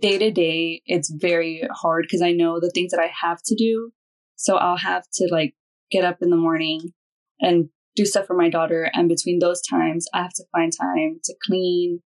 day 0.00 0.18
to 0.18 0.30
day 0.30 0.82
it's 0.86 1.10
very 1.10 1.66
hard 1.70 2.04
because 2.04 2.20
i 2.20 2.30
know 2.30 2.60
the 2.60 2.70
things 2.70 2.90
that 2.90 3.00
i 3.00 3.10
have 3.22 3.40
to 3.44 3.54
do. 3.54 3.92
So 4.36 4.56
i'll 4.56 4.76
have 4.76 5.04
to 5.14 5.28
like 5.30 5.54
get 5.90 6.04
up 6.04 6.18
in 6.20 6.30
the 6.30 6.36
morning 6.36 6.92
and 7.40 7.68
do 7.96 8.04
stuff 8.04 8.26
for 8.26 8.36
my 8.36 8.48
daughter. 8.48 8.90
And 8.92 9.08
between 9.08 9.38
those 9.38 9.62
times 9.62 10.06
i 10.12 10.22
have 10.22 10.34
to 10.34 10.44
find 10.52 10.72
time 10.78 11.20
to 11.24 11.34
clean 11.46 12.02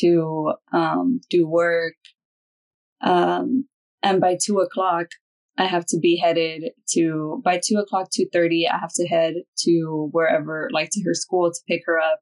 to 0.00 0.52
um, 0.72 1.20
do 1.30 1.46
work 1.46 1.94
um, 3.02 3.66
and 4.02 4.20
by 4.20 4.36
two 4.42 4.58
o'clock 4.58 5.06
i 5.58 5.66
have 5.66 5.84
to 5.86 5.98
be 5.98 6.16
headed 6.16 6.70
to 6.88 7.40
by 7.44 7.60
two 7.62 7.76
o'clock 7.76 8.08
2.30 8.18 8.64
i 8.72 8.78
have 8.78 8.92
to 8.94 9.06
head 9.06 9.34
to 9.58 10.08
wherever 10.12 10.68
like 10.72 10.90
to 10.90 11.02
her 11.04 11.14
school 11.14 11.50
to 11.50 11.60
pick 11.68 11.82
her 11.86 11.98
up. 11.98 12.20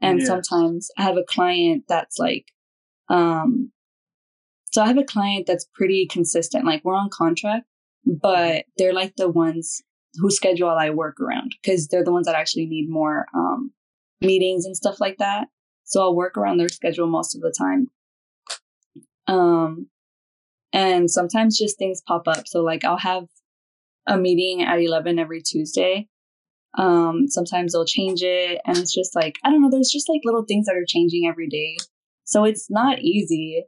And 0.00 0.20
Yeah. 0.20 0.26
sometimes 0.26 0.88
i 0.96 1.02
have 1.02 1.16
a 1.16 1.24
client 1.24 1.84
that's 1.88 2.18
like 2.18 2.46
um 3.08 3.72
so 4.70 4.82
i 4.82 4.86
have 4.86 4.98
a 4.98 5.04
client 5.04 5.46
that's 5.46 5.66
pretty 5.74 6.06
consistent 6.06 6.64
like 6.64 6.84
we're 6.84 6.94
on 6.94 7.10
contract 7.12 7.66
but 8.04 8.64
they're 8.76 8.94
like 8.94 9.14
the 9.16 9.28
ones 9.28 9.82
whose 10.14 10.36
schedule 10.36 10.68
i 10.68 10.90
work 10.90 11.20
around 11.20 11.54
because 11.60 11.88
they're 11.88 12.04
the 12.04 12.12
ones 12.12 12.26
that 12.26 12.36
actually 12.36 12.66
need 12.66 12.88
more 12.88 13.26
um 13.34 13.72
meetings 14.20 14.64
and 14.64 14.76
stuff 14.76 15.00
like 15.00 15.16
that 15.18 15.48
so 15.88 16.02
i'll 16.02 16.14
work 16.14 16.36
around 16.36 16.58
their 16.58 16.68
schedule 16.68 17.06
most 17.08 17.34
of 17.34 17.40
the 17.40 17.52
time. 17.56 17.88
Um 19.26 19.88
and 20.72 21.10
sometimes 21.10 21.58
just 21.58 21.78
things 21.78 22.02
pop 22.06 22.28
up. 22.28 22.46
So 22.46 22.62
like 22.62 22.84
i'll 22.84 22.98
have 22.98 23.24
a 24.06 24.16
meeting 24.16 24.62
at 24.62 24.78
11 24.78 25.18
every 25.18 25.42
tuesday. 25.42 26.08
Um 26.76 27.26
sometimes 27.28 27.72
they'll 27.72 27.84
change 27.84 28.22
it 28.22 28.60
and 28.66 28.76
it's 28.76 28.94
just 28.94 29.16
like 29.16 29.34
i 29.44 29.50
don't 29.50 29.62
know 29.62 29.70
there's 29.70 29.90
just 29.90 30.08
like 30.08 30.20
little 30.24 30.44
things 30.46 30.66
that 30.66 30.76
are 30.76 30.84
changing 30.86 31.26
every 31.26 31.48
day. 31.48 31.76
So 32.24 32.44
it's 32.44 32.70
not 32.70 33.00
easy. 33.00 33.64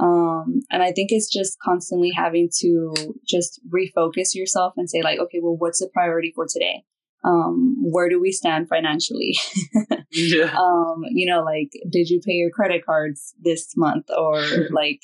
Um 0.00 0.62
and 0.70 0.82
i 0.82 0.92
think 0.92 1.10
it's 1.12 1.30
just 1.30 1.58
constantly 1.60 2.12
having 2.16 2.48
to 2.60 2.94
just 3.26 3.60
refocus 3.68 4.34
yourself 4.34 4.74
and 4.76 4.88
say 4.88 5.02
like 5.02 5.18
okay 5.18 5.38
well 5.42 5.56
what's 5.56 5.80
the 5.80 5.90
priority 5.92 6.32
for 6.34 6.46
today 6.48 6.84
um 7.24 7.76
where 7.82 8.08
do 8.08 8.20
we 8.20 8.30
stand 8.30 8.68
financially 8.68 9.36
yeah. 10.12 10.54
um 10.56 11.02
you 11.10 11.26
know 11.26 11.42
like 11.42 11.70
did 11.90 12.08
you 12.08 12.20
pay 12.24 12.32
your 12.32 12.50
credit 12.50 12.84
cards 12.84 13.34
this 13.42 13.76
month 13.76 14.06
or 14.16 14.42
like 14.70 15.00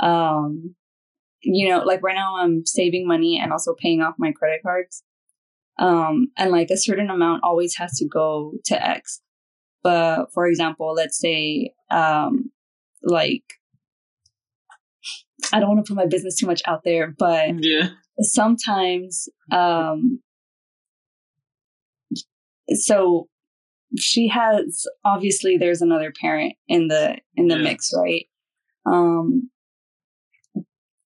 um 0.00 0.74
you 1.42 1.68
know 1.68 1.80
like 1.84 2.02
right 2.02 2.14
now 2.14 2.36
i'm 2.38 2.64
saving 2.64 3.06
money 3.06 3.38
and 3.42 3.52
also 3.52 3.74
paying 3.78 4.00
off 4.00 4.14
my 4.18 4.32
credit 4.32 4.60
cards 4.62 5.02
um 5.78 6.28
and 6.36 6.50
like 6.50 6.70
a 6.70 6.76
certain 6.76 7.10
amount 7.10 7.42
always 7.44 7.76
has 7.76 7.92
to 7.98 8.06
go 8.06 8.52
to 8.64 8.82
x 8.86 9.20
but 9.82 10.32
for 10.32 10.46
example 10.46 10.94
let's 10.94 11.18
say 11.18 11.72
um 11.90 12.50
like 13.02 13.44
i 15.52 15.60
don't 15.60 15.68
want 15.74 15.84
to 15.84 15.90
put 15.90 15.96
my 16.00 16.06
business 16.06 16.36
too 16.36 16.46
much 16.46 16.62
out 16.66 16.82
there 16.84 17.14
but 17.18 17.50
Yeah. 17.62 17.88
sometimes 18.20 19.28
um 19.50 20.20
so 22.76 23.28
she 23.98 24.28
has 24.28 24.86
obviously 25.04 25.56
there's 25.56 25.82
another 25.82 26.12
parent 26.20 26.54
in 26.68 26.88
the 26.88 27.16
in 27.36 27.48
the 27.48 27.56
Yeah. 27.56 27.62
mix 27.62 27.92
right? 27.96 28.26
Um 28.86 29.50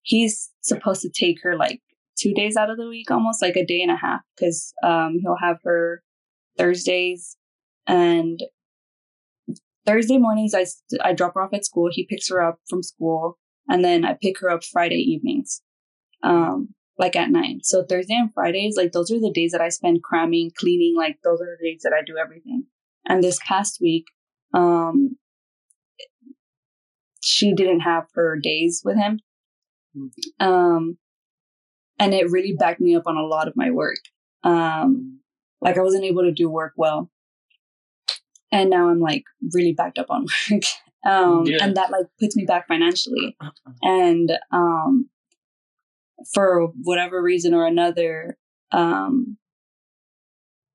he's 0.02 0.50
supposed 0.60 1.02
to 1.02 1.10
take 1.10 1.38
her 1.42 1.56
like 1.56 1.80
two 2.18 2.32
days 2.32 2.56
out 2.56 2.70
of 2.70 2.76
the 2.76 2.88
week 2.88 3.10
almost 3.10 3.42
like 3.42 3.56
a 3.56 3.66
day 3.66 3.82
and 3.82 3.90
a 3.90 3.96
half 3.96 4.20
because 4.36 4.72
um 4.82 5.18
he'll 5.20 5.36
have 5.40 5.58
her 5.64 6.02
thursdays. 6.58 7.36
And 7.86 8.40
thursday 9.86 10.18
mornings 10.18 10.54
I, 10.54 10.64
I 11.02 11.12
drop 11.12 11.34
her 11.34 11.42
off 11.42 11.52
at 11.54 11.64
school 11.64 11.88
he 11.92 12.06
picks 12.06 12.28
her 12.28 12.40
up 12.42 12.58
from 12.68 12.82
school 12.82 13.38
and 13.68 13.84
then 13.84 14.04
i 14.04 14.14
pick 14.20 14.40
her 14.40 14.50
up 14.50 14.64
friday 14.64 14.96
evenings. 14.96 15.62
Um 16.22 16.74
like 16.98 17.14
at 17.16 17.30
night. 17.30 17.64
So 17.64 17.84
Thursday 17.84 18.14
and 18.14 18.32
Fridays, 18.32 18.76
like 18.76 18.92
those 18.92 19.10
are 19.10 19.20
the 19.20 19.30
days 19.32 19.52
that 19.52 19.60
I 19.60 19.68
spend 19.68 20.02
cramming, 20.02 20.50
cleaning, 20.56 20.94
like 20.96 21.18
those 21.24 21.40
are 21.40 21.56
the 21.58 21.64
days 21.70 21.82
that 21.82 21.92
I 21.92 22.02
do 22.04 22.16
everything. 22.16 22.64
And 23.06 23.22
this 23.22 23.38
past 23.46 23.78
week, 23.80 24.06
um 24.54 25.16
she 27.22 27.52
didn't 27.54 27.80
have 27.80 28.04
her 28.14 28.38
days 28.40 28.82
with 28.84 28.96
him. 28.96 29.20
Um 30.40 30.98
and 31.98 32.12
it 32.14 32.30
really 32.30 32.54
backed 32.58 32.80
me 32.80 32.94
up 32.94 33.04
on 33.06 33.16
a 33.16 33.22
lot 33.26 33.48
of 33.48 33.56
my 33.56 33.70
work. 33.70 33.98
Um 34.44 35.20
like 35.60 35.76
I 35.78 35.82
wasn't 35.82 36.04
able 36.04 36.22
to 36.22 36.32
do 36.32 36.48
work 36.48 36.72
well. 36.76 37.10
And 38.52 38.70
now 38.70 38.88
I'm 38.88 39.00
like 39.00 39.24
really 39.52 39.72
backed 39.72 39.98
up 39.98 40.10
on 40.10 40.26
work. 40.50 40.62
um 41.06 41.44
Yeah. 41.46 41.58
and 41.62 41.76
that 41.76 41.90
like 41.90 42.06
puts 42.20 42.36
me 42.36 42.44
back 42.44 42.68
financially 42.68 43.36
and 43.82 44.32
um 44.52 45.08
for 46.34 46.68
whatever 46.82 47.22
reason 47.22 47.54
or 47.54 47.66
another 47.66 48.36
um 48.72 49.36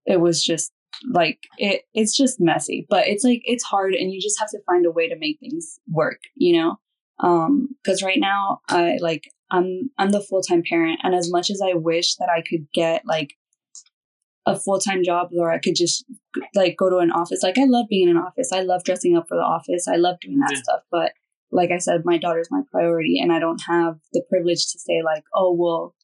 it 0.06 0.20
was 0.20 0.44
just 0.44 0.72
like 1.10 1.40
it 1.58 1.84
it's 1.94 2.16
just 2.16 2.40
messy 2.40 2.86
but 2.90 3.08
it's 3.08 3.24
like 3.24 3.42
it's 3.46 3.64
hard 3.64 3.94
and 3.94 4.12
you 4.12 4.22
just 4.22 4.40
have 4.40 4.50
to 4.50 4.60
find 4.66 4.86
a 4.86 4.92
way 4.92 5.08
to 5.08 5.18
make 5.18 5.40
things 5.40 5.80
work 5.90 6.20
you 6.36 6.58
know? 6.60 6.80
Um 7.20 7.70
because 7.84 8.02
right 8.04 8.20
now 8.20 8.60
i 8.70 8.98
like 9.02 9.30
i'm 9.52 9.90
i'm 9.98 10.10
the 10.12 10.22
full-time 10.22 10.64
parent 10.68 11.00
and 11.04 11.14
as 11.16 11.32
much 11.32 11.50
as 11.50 11.62
i 11.62 11.74
wish 11.74 12.16
that 12.16 12.30
i 12.30 12.42
could 12.42 12.68
get 12.74 13.04
like 13.06 13.34
a 14.46 14.58
full-time 14.60 15.04
job 15.04 15.30
or 15.38 15.52
i 15.52 15.60
could 15.60 15.76
just 15.76 16.04
like 16.56 16.76
go 16.78 16.90
to 16.90 16.98
an 16.98 17.12
office 17.12 17.44
like 17.44 17.58
i 17.58 17.66
love 17.66 17.86
being 17.90 18.10
in 18.10 18.18
an 18.18 18.24
office. 18.24 18.52
I 18.52 18.62
love 18.62 18.84
dressing 18.84 19.16
up 19.16 19.28
for 19.28 19.38
the 19.38 19.44
office. 19.44 19.88
I 19.88 19.98
love 19.98 20.20
doing 20.20 20.40
that 20.40 20.52
Yeah. 20.54 20.62
stuff 20.62 20.82
but 20.92 21.12
like 21.52 21.72
I 21.72 21.78
said, 21.78 22.02
my 22.06 22.18
daughter's 22.18 22.50
my 22.52 22.62
priority, 22.72 23.20
and 23.22 23.32
I 23.32 23.40
don't 23.40 23.62
have 23.68 23.98
the 24.14 24.24
privilege 24.30 24.72
to 24.72 24.80
say 24.80 25.02
like, 25.04 25.24
oh 25.34 25.54
well, 25.54 25.96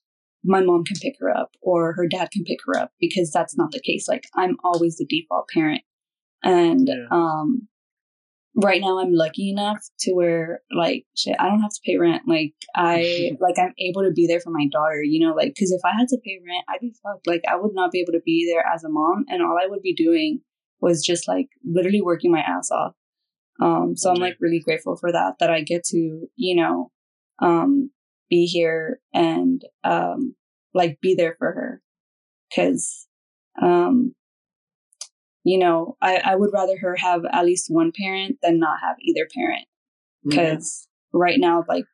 my 0.43 0.62
mom 0.62 0.83
can 0.83 0.97
pick 1.01 1.15
her 1.19 1.29
up 1.36 1.51
or 1.62 1.93
her 1.93 2.07
dad 2.07 2.31
can 2.31 2.43
pick 2.43 2.60
her 2.65 2.77
up 2.77 2.91
because 2.99 3.31
that's 3.31 3.57
not 3.57 3.71
the 3.71 3.81
case. 3.81 4.07
Like 4.07 4.25
I'm 4.36 4.57
always 4.63 4.97
the 4.97 5.05
default 5.05 5.49
parent, 5.49 5.81
and 6.43 6.88
Yeah. 6.88 7.07
um, 7.12 7.67
right 8.55 8.81
now 8.81 8.99
I'm 8.99 9.13
lucky 9.13 9.49
enough 9.49 9.86
to 9.99 10.13
where 10.13 10.62
like 10.75 11.05
shit, 11.15 11.36
I 11.39 11.47
don't 11.47 11.62
have 11.62 11.71
to 11.71 11.81
pay 11.86 11.97
rent. 11.97 12.23
Like 12.27 12.53
I 12.75 13.31
like 13.39 13.55
I'm 13.60 13.73
able 13.79 14.03
to 14.03 14.12
be 14.12 14.27
there 14.27 14.39
for 14.39 14.49
my 14.49 14.67
daughter, 14.71 15.01
you 15.03 15.25
know, 15.25 15.33
like 15.33 15.55
cuz 15.57 15.71
if 15.71 15.81
I 15.86 15.91
had 15.97 16.07
to 16.10 16.17
pay 16.23 16.39
rent, 16.45 16.65
I'd 16.67 16.81
be 16.81 16.93
fucked. 17.03 17.27
Like 17.27 17.43
I 17.47 17.55
would 17.55 17.73
not 17.73 17.91
be 17.91 17.99
able 18.01 18.13
to 18.13 18.21
be 18.25 18.51
there 18.51 18.65
as 18.73 18.83
a 18.83 18.89
mom 18.89 19.25
and 19.29 19.41
all 19.41 19.57
I 19.62 19.67
would 19.67 19.81
be 19.81 19.93
doing 19.93 20.41
was 20.81 21.03
just 21.03 21.27
like 21.27 21.49
literally 21.63 22.01
working 22.01 22.31
my 22.31 22.41
ass 22.41 22.71
off. 22.71 22.95
Um 23.62 23.96
so 23.96 24.12
I'm 24.12 24.17
like 24.17 24.38
really 24.39 24.60
grateful 24.60 24.96
for 24.96 25.12
that 25.12 25.36
that 25.39 25.50
I 25.50 25.62
get 25.62 25.84
to, 25.86 26.28
you 26.36 26.56
know, 26.56 26.91
um 27.41 27.91
be 28.30 28.46
here 28.46 29.00
and 29.13 29.62
um 29.84 30.36
like 30.74 31.00
be 31.02 31.15
there 31.15 31.36
for 31.39 31.52
her 31.52 31.82
cuz 32.54 33.08
um 33.62 34.13
you 35.48 35.58
know, 35.58 35.96
I, 36.02 36.17
I 36.17 36.36
would 36.36 36.50
rather 36.54 36.78
her 36.78 36.98
have 36.98 37.22
at 37.32 37.46
least 37.46 37.67
one 37.70 37.93
parent 37.98 38.38
than 38.43 38.60
not 38.60 38.80
have 38.84 38.98
either 39.00 39.26
parent. 39.34 39.65
Because 40.26 40.89
mm-hmm. 41.13 41.20
right 41.20 41.39
now, 41.39 41.63
like, 41.70 41.86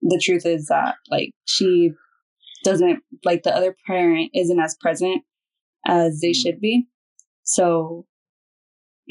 the 0.00 0.18
truth 0.18 0.46
is 0.46 0.68
that, 0.68 0.94
like, 1.10 1.32
she 1.44 1.92
doesn't, 2.64 3.02
like, 3.26 3.42
the 3.42 3.54
other 3.54 3.76
parent 3.86 4.30
isn't 4.32 4.58
as 4.58 4.74
present 4.80 5.22
as 5.86 6.20
they 6.20 6.30
mm-hmm. 6.30 6.40
should 6.40 6.60
be. 6.60 6.86
So, 7.42 8.06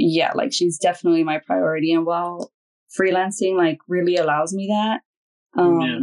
yeah, 0.02 0.32
like, 0.34 0.54
she's 0.54 0.78
definitely 0.78 1.24
my 1.24 1.40
priority. 1.40 1.94
And 1.94 2.06
while 2.06 2.52
freelancing, 2.98 3.56
like, 3.56 3.80
really 3.88 4.16
allows 4.16 4.54
me 4.54 4.68
that, 4.68 5.02
um, 5.60 5.82
yeah. 5.82 6.00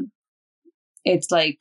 it's 1.04 1.30
like 1.30 1.58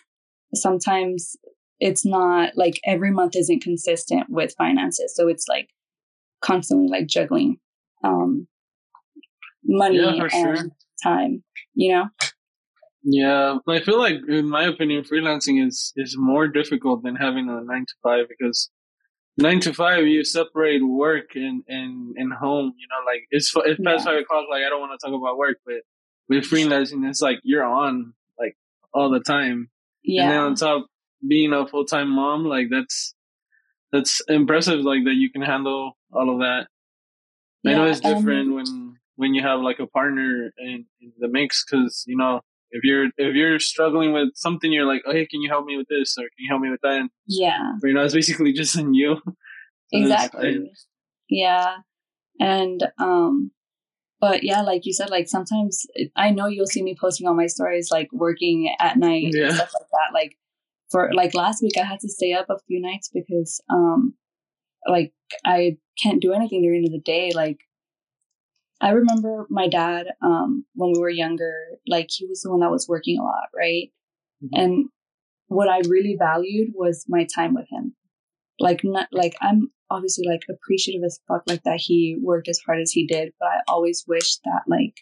sometimes 0.54 1.36
it's 1.80 2.06
not 2.06 2.54
like 2.56 2.80
every 2.86 3.12
month 3.12 3.36
isn't 3.36 3.62
consistent 3.62 4.30
with 4.30 4.56
finances. 4.58 5.15
So 5.15 5.28
it's 5.28 5.47
like 5.47 5.69
constantly 6.41 6.88
like 6.88 7.08
juggling 7.08 7.58
um, 8.04 8.47
money 9.63 9.97
yeah, 9.97 10.28
and 10.34 10.58
sure. 10.58 10.67
time, 11.04 11.43
you 11.76 11.93
know? 11.93 12.06
Yeah, 13.04 13.58
I 13.67 13.80
feel 13.80 14.00
like, 14.00 14.15
in 14.28 14.50
my 14.50 14.65
opinion, 14.65 15.04
freelancing 15.04 15.65
is 15.65 15.93
is 15.95 16.15
more 16.17 16.47
difficult 16.47 17.04
than 17.04 17.15
having 17.15 17.47
a 17.50 17.62
nine 17.62 17.86
to 17.86 17.93
five 18.04 18.26
because 18.28 18.69
nine 19.38 19.60
to 19.62 19.73
five 19.73 20.06
you 20.06 20.23
separate 20.23 20.86
work 20.86 21.36
and 21.36 21.63
and, 21.67 22.15
and 22.17 22.34
home. 22.34 22.73
You 22.78 22.88
know, 22.89 23.06
like 23.06 23.28
it's 23.32 23.54
it's 23.56 23.80
past 23.84 24.06
yeah. 24.06 24.12
five 24.12 24.21
o'clock. 24.21 24.45
Like 24.50 24.63
I 24.63 24.69
don't 24.69 24.82
want 24.82 25.00
to 25.00 25.06
talk 25.06 25.15
about 25.15 25.38
work, 25.38 25.58
but 25.65 25.82
with 26.28 26.45
freelancing, 26.45 27.08
it's 27.08 27.21
like 27.21 27.39
you're 27.43 27.63
on 27.63 28.13
like 28.39 28.58
all 28.93 29.10
the 29.10 29.19
time. 29.19 29.69
Yeah. 30.04 30.23
And 30.23 30.32
then 30.32 30.39
on 30.39 30.56
top, 30.56 30.88
being 31.26 31.54
a 31.54 31.67
full 31.67 31.86
time 31.86 32.10
mom, 32.10 32.45
like 32.45 32.67
that's 32.69 33.13
that's 33.91 34.21
impressive. 34.28 34.82
Like 34.82 35.04
that 35.06 35.15
you 35.15 35.32
can 35.32 35.41
handle 35.41 35.97
all 36.12 36.30
of 36.30 36.39
that. 36.39 36.67
Yeah, 37.63 37.71
I 37.71 37.76
know 37.76 37.86
it's 37.86 38.00
different 38.00 38.50
um, 38.50 38.56
when 38.56 38.97
when 39.15 39.34
you 39.34 39.41
have 39.41 39.60
like 39.62 39.80
a 39.80 39.88
partner 39.88 40.52
in, 40.58 40.86
in 41.02 41.12
the 41.19 41.28
mix 41.28 41.65
because 41.65 42.04
you 42.08 42.17
know 42.17 42.41
if 42.71 42.84
you're 42.84 43.06
if 43.17 43.36
you're 43.36 43.60
struggling 43.60 44.13
with 44.13 44.30
something, 44.36 44.71
you're 44.71 44.86
like, 44.86 45.03
oh 45.06 45.12
hey, 45.12 45.25
can 45.25 45.41
you 45.41 45.49
help 45.49 45.65
me 45.65 45.77
with 45.77 45.88
this 45.89 46.15
or 46.17 46.23
can 46.23 46.38
you 46.38 46.49
help 46.49 46.62
me 46.62 46.69
with 46.69 46.82
that? 46.82 46.99
And, 46.99 47.10
yeah, 47.27 47.73
you 47.84 47.93
know, 47.93 48.03
it's 48.03 48.13
basically 48.13 48.53
just 48.53 48.77
in 48.77 48.93
you. 48.93 49.17
so 49.25 49.34
exactly. 49.91 50.69
Yeah, 51.30 51.77
and 52.39 52.88
um, 52.99 53.51
but 54.19 54.43
yeah, 54.43 54.62
like 54.62 54.86
you 54.86 54.93
said, 54.93 55.10
like 55.10 55.27
sometimes 55.27 55.86
I 56.15 56.32
know 56.32 56.47
you'll 56.47 56.67
see 56.67 56.84
me 56.84 56.95
posting 56.99 57.27
on 57.27 57.38
my 57.38 57.47
stories 57.47 57.89
like 57.91 58.10
working 58.12 58.73
at 58.80 58.97
night 58.97 59.30
yeah. 59.32 59.47
and 59.47 59.56
stuff 59.56 59.71
like 59.73 59.89
that. 59.91 60.13
Like 60.13 60.38
for 60.89 61.12
like 61.13 61.34
last 61.34 61.62
week, 61.62 61.77
I 61.77 61.84
had 61.84 61.99
to 61.99 62.10
stay 62.10 62.34
up 62.34 62.47
a 62.49 62.60
few 62.67 62.82
nights 62.82 63.10
because 63.13 63.62
um, 63.69 64.13
like 64.88 65.13
I 65.45 65.77
can't 66.01 66.21
do 66.21 66.34
anything 66.34 66.62
during 66.62 66.84
the 66.84 67.01
day. 67.03 67.32
Like 67.34 67.60
I 68.80 68.92
remember 68.92 69.48
my 69.50 69.68
dad, 69.68 70.08
um, 70.22 70.66
when 70.76 70.92
we 70.94 71.00
were 71.00 71.10
younger, 71.10 71.54
like 71.88 72.08
he 72.12 72.26
was 72.28 72.42
the 72.42 72.52
one 72.52 72.60
that 72.60 72.72
was 72.72 72.88
working 72.88 73.20
a 73.20 73.24
lot, 73.24 73.50
right? 73.56 73.92
Mm-hmm. 74.44 74.60
And 74.60 74.86
what 75.48 75.70
I 75.70 75.80
really 75.88 76.16
valued 76.18 76.70
was 76.76 77.06
my 77.08 77.26
time 77.34 77.56
with 77.56 77.66
him. 77.72 77.96
Like 78.60 78.82
not 78.84 79.08
like 79.12 79.36
I'm 79.42 79.72
obviously 79.90 80.28
like 80.28 80.42
appreciative 80.50 81.04
as 81.06 81.20
fuck 81.28 81.44
like 81.48 81.63
that 81.63 81.80
he 81.80 82.18
worked 82.22 82.48
as 82.48 82.60
hard 82.66 82.82
as 82.82 82.92
he 82.92 83.08
did, 83.08 83.34
but 83.40 83.48
I 83.48 83.60
always 83.68 84.04
wish 84.08 84.38
that 84.46 84.63
like 84.68 85.02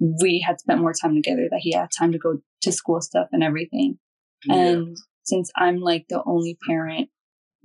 we 0.00 0.40
had 0.44 0.60
spent 0.60 0.80
more 0.80 0.92
time 0.92 1.14
together, 1.14 1.48
that 1.50 1.60
he 1.60 1.72
had 1.72 1.90
time 1.96 2.12
to 2.12 2.18
go 2.18 2.40
to 2.62 2.72
school 2.72 3.00
stuff 3.00 3.28
and 3.32 3.42
everything. 3.42 3.98
Yeah. 4.44 4.54
And 4.54 4.96
since 5.24 5.50
I'm 5.56 5.80
like 5.80 6.06
the 6.08 6.22
only 6.24 6.56
parent 6.66 7.10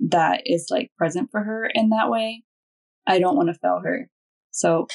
that 0.00 0.42
is 0.44 0.66
like 0.70 0.90
present 0.98 1.30
for 1.30 1.42
her 1.42 1.66
in 1.72 1.90
that 1.90 2.10
way, 2.10 2.42
I 3.06 3.18
don't 3.18 3.36
want 3.36 3.48
to 3.48 3.58
fail 3.58 3.80
her. 3.84 4.10
So 4.50 4.88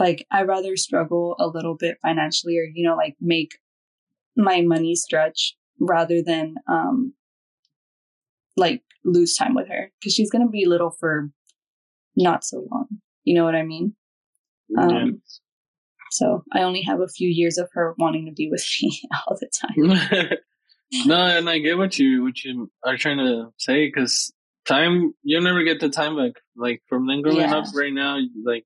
like 0.00 0.26
I 0.32 0.42
rather 0.42 0.76
struggle 0.76 1.36
a 1.38 1.46
little 1.46 1.76
bit 1.76 1.98
financially 2.02 2.58
or 2.58 2.64
you 2.64 2.88
know 2.88 2.96
like 2.96 3.16
make 3.20 3.58
my 4.36 4.62
money 4.62 4.94
stretch 4.94 5.54
rather 5.78 6.22
than 6.24 6.54
um 6.68 7.12
like 8.56 8.82
lose 9.04 9.34
time 9.34 9.54
with 9.54 9.68
her 9.68 9.92
because 10.00 10.14
she's 10.14 10.30
going 10.30 10.44
to 10.44 10.50
be 10.50 10.66
little 10.66 10.90
for 10.90 11.30
not 12.16 12.44
so 12.44 12.66
long. 12.70 12.86
You 13.24 13.34
know 13.34 13.44
what 13.44 13.54
I 13.54 13.62
mean? 13.62 13.94
Um 14.78 14.90
yeah. 14.90 15.04
so 16.10 16.44
I 16.52 16.62
only 16.62 16.82
have 16.82 17.00
a 17.00 17.08
few 17.08 17.28
years 17.28 17.58
of 17.58 17.68
her 17.72 17.94
wanting 17.98 18.26
to 18.26 18.32
be 18.32 18.48
with 18.50 18.66
me 18.82 19.02
all 19.12 19.36
the 19.38 19.50
time. 19.60 20.38
no, 21.06 21.26
and 21.26 21.48
I 21.48 21.58
get 21.58 21.78
what 21.78 21.98
you 21.98 22.24
what 22.24 22.42
you 22.42 22.70
are 22.84 22.96
trying 22.96 23.18
to 23.18 23.52
say 23.58 23.86
because 23.86 24.32
time 24.66 25.12
you'll 25.22 25.42
never 25.42 25.62
get 25.62 25.80
the 25.80 25.88
time 25.90 26.16
back. 26.16 26.40
Like 26.56 26.82
from 26.88 27.06
then 27.06 27.22
growing 27.22 27.38
yeah. 27.38 27.56
up 27.56 27.66
right 27.74 27.92
now, 27.92 28.18
like 28.44 28.64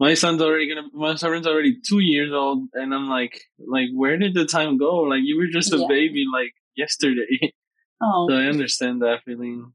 my 0.00 0.14
son's 0.14 0.42
already 0.42 0.68
gonna 0.68 0.88
my 0.92 1.14
son's 1.14 1.46
already 1.46 1.78
two 1.86 2.00
years 2.00 2.32
old, 2.32 2.68
and 2.74 2.94
I'm 2.94 3.08
like, 3.08 3.40
like 3.58 3.88
where 3.94 4.18
did 4.18 4.34
the 4.34 4.46
time 4.46 4.78
go? 4.78 5.00
Like 5.00 5.20
you 5.22 5.36
were 5.36 5.46
just 5.46 5.72
a 5.72 5.78
yeah. 5.78 5.86
baby 5.88 6.24
like 6.32 6.54
yesterday. 6.76 7.52
Oh, 8.04 8.26
so 8.28 8.34
I 8.34 8.46
understand 8.46 9.00
that 9.02 9.20
feeling. 9.24 9.74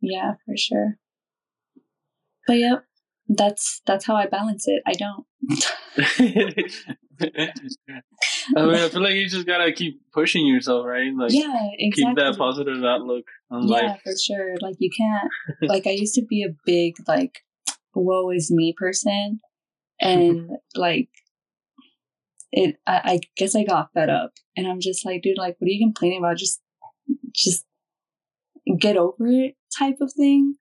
Yeah, 0.00 0.34
for 0.44 0.56
sure. 0.56 0.98
But 2.46 2.58
yep, 2.58 2.84
that's 3.28 3.82
that's 3.86 4.06
how 4.06 4.14
I 4.14 4.26
balance 4.26 4.68
it. 4.68 4.82
I 4.86 4.92
don't. 4.92 5.26
I 8.56 8.62
mean, 8.62 8.74
I 8.74 8.88
feel 8.88 9.02
like 9.02 9.14
you 9.14 9.28
just 9.28 9.46
gotta 9.46 9.72
keep 9.72 10.00
pushing 10.12 10.46
yourself, 10.46 10.86
right? 10.86 11.12
Like, 11.16 11.32
yeah, 11.32 11.70
exactly. 11.78 12.14
Keep 12.14 12.16
that 12.16 12.36
positive 12.38 12.84
outlook 12.84 13.24
on 13.50 13.66
yeah, 13.66 13.74
life. 13.74 14.00
for 14.04 14.12
sure. 14.16 14.54
Like, 14.60 14.76
you 14.78 14.90
can't. 14.96 15.30
like, 15.62 15.86
I 15.86 15.90
used 15.90 16.14
to 16.14 16.22
be 16.22 16.44
a 16.44 16.54
big 16.64 16.94
like, 17.08 17.40
"woe 17.94 18.30
is 18.30 18.50
me" 18.50 18.74
person, 18.76 19.40
and 20.00 20.50
like, 20.74 21.08
it. 22.52 22.76
I, 22.86 23.00
I 23.04 23.20
guess 23.36 23.54
I 23.54 23.64
got 23.64 23.92
fed 23.92 24.10
up, 24.10 24.32
and 24.56 24.66
I'm 24.66 24.80
just 24.80 25.04
like, 25.04 25.22
dude, 25.22 25.38
like, 25.38 25.56
what 25.58 25.68
are 25.68 25.72
you 25.72 25.84
complaining 25.84 26.18
about? 26.18 26.36
Just, 26.36 26.60
just 27.34 27.64
get 28.78 28.96
over 28.96 29.26
it, 29.26 29.54
type 29.78 29.96
of 30.00 30.12
thing. 30.12 30.56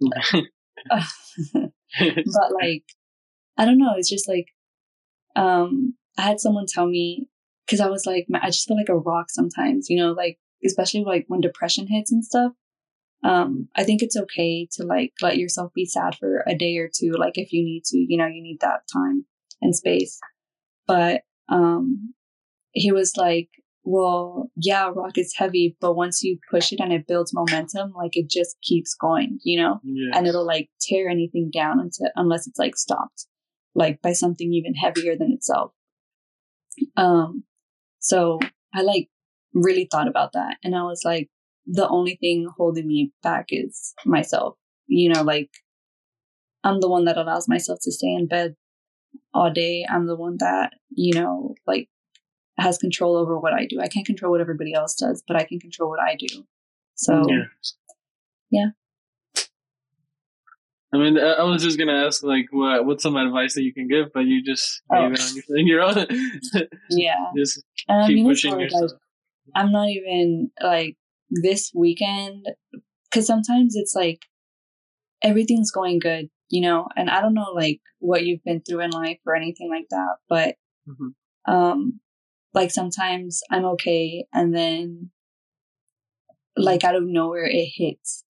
but 0.90 2.52
like, 2.60 2.84
I 3.56 3.64
don't 3.64 3.78
know. 3.78 3.94
It's 3.96 4.08
just 4.08 4.28
like, 4.28 4.46
um, 5.36 5.94
I 6.16 6.22
had 6.22 6.40
someone 6.40 6.66
tell 6.66 6.86
me 6.86 7.26
because 7.66 7.80
I 7.80 7.88
was 7.88 8.06
like, 8.06 8.26
I 8.42 8.46
just 8.46 8.66
feel 8.66 8.76
like 8.76 8.88
a 8.88 8.96
rock 8.96 9.26
sometimes, 9.30 9.90
you 9.90 9.96
know, 9.96 10.12
like 10.12 10.38
especially 10.64 11.04
like 11.04 11.24
when 11.28 11.40
depression 11.40 11.86
hits 11.88 12.12
and 12.12 12.24
stuff. 12.24 12.52
Um, 13.24 13.68
I 13.76 13.84
think 13.84 14.02
it's 14.02 14.16
okay 14.16 14.68
to 14.72 14.84
like 14.84 15.12
let 15.20 15.38
yourself 15.38 15.72
be 15.74 15.84
sad 15.84 16.14
for 16.14 16.44
a 16.46 16.54
day 16.54 16.76
or 16.78 16.88
two, 16.92 17.12
like 17.18 17.36
if 17.36 17.52
you 17.52 17.64
need 17.64 17.84
to, 17.86 17.98
you 17.98 18.16
know, 18.16 18.26
you 18.26 18.42
need 18.42 18.58
that 18.60 18.82
time 18.92 19.26
and 19.60 19.74
space. 19.74 20.20
But 20.86 21.22
um, 21.48 22.14
he 22.72 22.92
was 22.92 23.12
like, 23.16 23.48
well, 23.82 24.50
yeah, 24.56 24.90
rock 24.94 25.16
is 25.16 25.34
heavy, 25.36 25.76
but 25.80 25.94
once 25.94 26.22
you 26.22 26.38
push 26.50 26.72
it 26.72 26.80
and 26.80 26.92
it 26.92 27.06
builds 27.06 27.32
momentum, 27.34 27.92
like 27.96 28.16
it 28.16 28.28
just 28.28 28.56
keeps 28.62 28.94
going, 28.94 29.38
you 29.42 29.60
know, 29.60 29.80
yes. 29.82 30.14
and 30.14 30.26
it'll 30.26 30.46
like 30.46 30.68
tear 30.80 31.08
anything 31.08 31.50
down 31.52 31.80
until, 31.80 32.10
unless 32.14 32.46
it's 32.46 32.58
like 32.58 32.76
stopped, 32.76 33.26
like 33.74 34.00
by 34.02 34.12
something 34.12 34.52
even 34.52 34.74
heavier 34.74 35.16
than 35.16 35.32
itself. 35.32 35.72
Um, 36.96 37.44
so 37.98 38.38
I 38.74 38.82
like 38.82 39.08
really 39.54 39.88
thought 39.90 40.08
about 40.08 40.32
that 40.34 40.58
and 40.62 40.76
I 40.76 40.82
was 40.82 41.00
like, 41.04 41.30
the 41.70 41.88
only 41.88 42.16
thing 42.16 42.48
holding 42.56 42.86
me 42.86 43.12
back 43.22 43.46
is 43.50 43.94
myself. 44.04 44.56
You 44.86 45.12
know, 45.12 45.22
like 45.22 45.50
I'm 46.64 46.80
the 46.80 46.88
one 46.88 47.04
that 47.04 47.18
allows 47.18 47.48
myself 47.48 47.78
to 47.82 47.92
stay 47.92 48.08
in 48.08 48.26
bed 48.26 48.56
all 49.34 49.52
day. 49.52 49.86
I'm 49.88 50.06
the 50.06 50.16
one 50.16 50.36
that, 50.40 50.72
you 50.90 51.14
know, 51.14 51.54
like 51.66 51.88
has 52.58 52.78
control 52.78 53.16
over 53.16 53.38
what 53.38 53.52
I 53.52 53.66
do. 53.66 53.80
I 53.80 53.88
can't 53.88 54.06
control 54.06 54.32
what 54.32 54.40
everybody 54.40 54.74
else 54.74 54.94
does, 54.94 55.22
but 55.28 55.36
I 55.36 55.44
can 55.44 55.60
control 55.60 55.90
what 55.90 56.00
I 56.00 56.16
do. 56.16 56.44
So, 56.94 57.22
yeah. 57.28 57.44
yeah. 58.50 58.66
I 60.92 60.96
mean, 60.96 61.18
I 61.18 61.42
was 61.42 61.62
just 61.62 61.78
gonna 61.78 62.06
ask 62.06 62.22
like, 62.22 62.46
what 62.50 62.86
what's 62.86 63.02
some 63.02 63.16
advice 63.16 63.54
that 63.54 63.62
you 63.62 63.74
can 63.74 63.88
give, 63.88 64.06
but 64.14 64.20
you 64.20 64.42
just 64.42 64.80
oh. 64.90 65.10
gave 65.10 65.18
it 65.18 65.44
on 65.50 65.66
your, 65.66 65.82
own. 65.82 66.06
yeah, 66.90 67.14
just 67.36 67.62
keep 67.76 67.90
I 67.90 68.08
mean, 68.08 68.26
pushing 68.26 68.58
yourself. 68.58 68.92
Like, 68.92 69.00
I'm 69.54 69.70
not 69.70 69.88
even 69.88 70.50
like 70.62 70.96
this 71.30 71.70
weekend 71.74 72.46
because 73.10 73.26
sometimes 73.26 73.74
it's 73.76 73.94
like 73.94 74.26
everything's 75.22 75.70
going 75.70 75.98
good 75.98 76.28
you 76.48 76.62
know, 76.62 76.88
and 76.96 77.10
I 77.10 77.20
don't 77.20 77.34
know 77.34 77.52
like 77.54 77.80
what 77.98 78.24
you've 78.24 78.44
been 78.44 78.62
through 78.62 78.80
in 78.80 78.90
life 78.90 79.18
or 79.26 79.34
anything 79.36 79.68
like 79.70 79.86
that, 79.90 80.16
but 80.28 80.56
mm-hmm. 80.88 81.52
um 81.52 82.00
like 82.54 82.70
sometimes 82.70 83.42
I'm 83.50 83.64
okay 83.66 84.26
and 84.32 84.54
then 84.54 85.10
like 86.56 86.82
out 86.84 86.96
of 86.96 87.04
nowhere 87.04 87.44
it 87.44 87.68
hits 87.74 88.24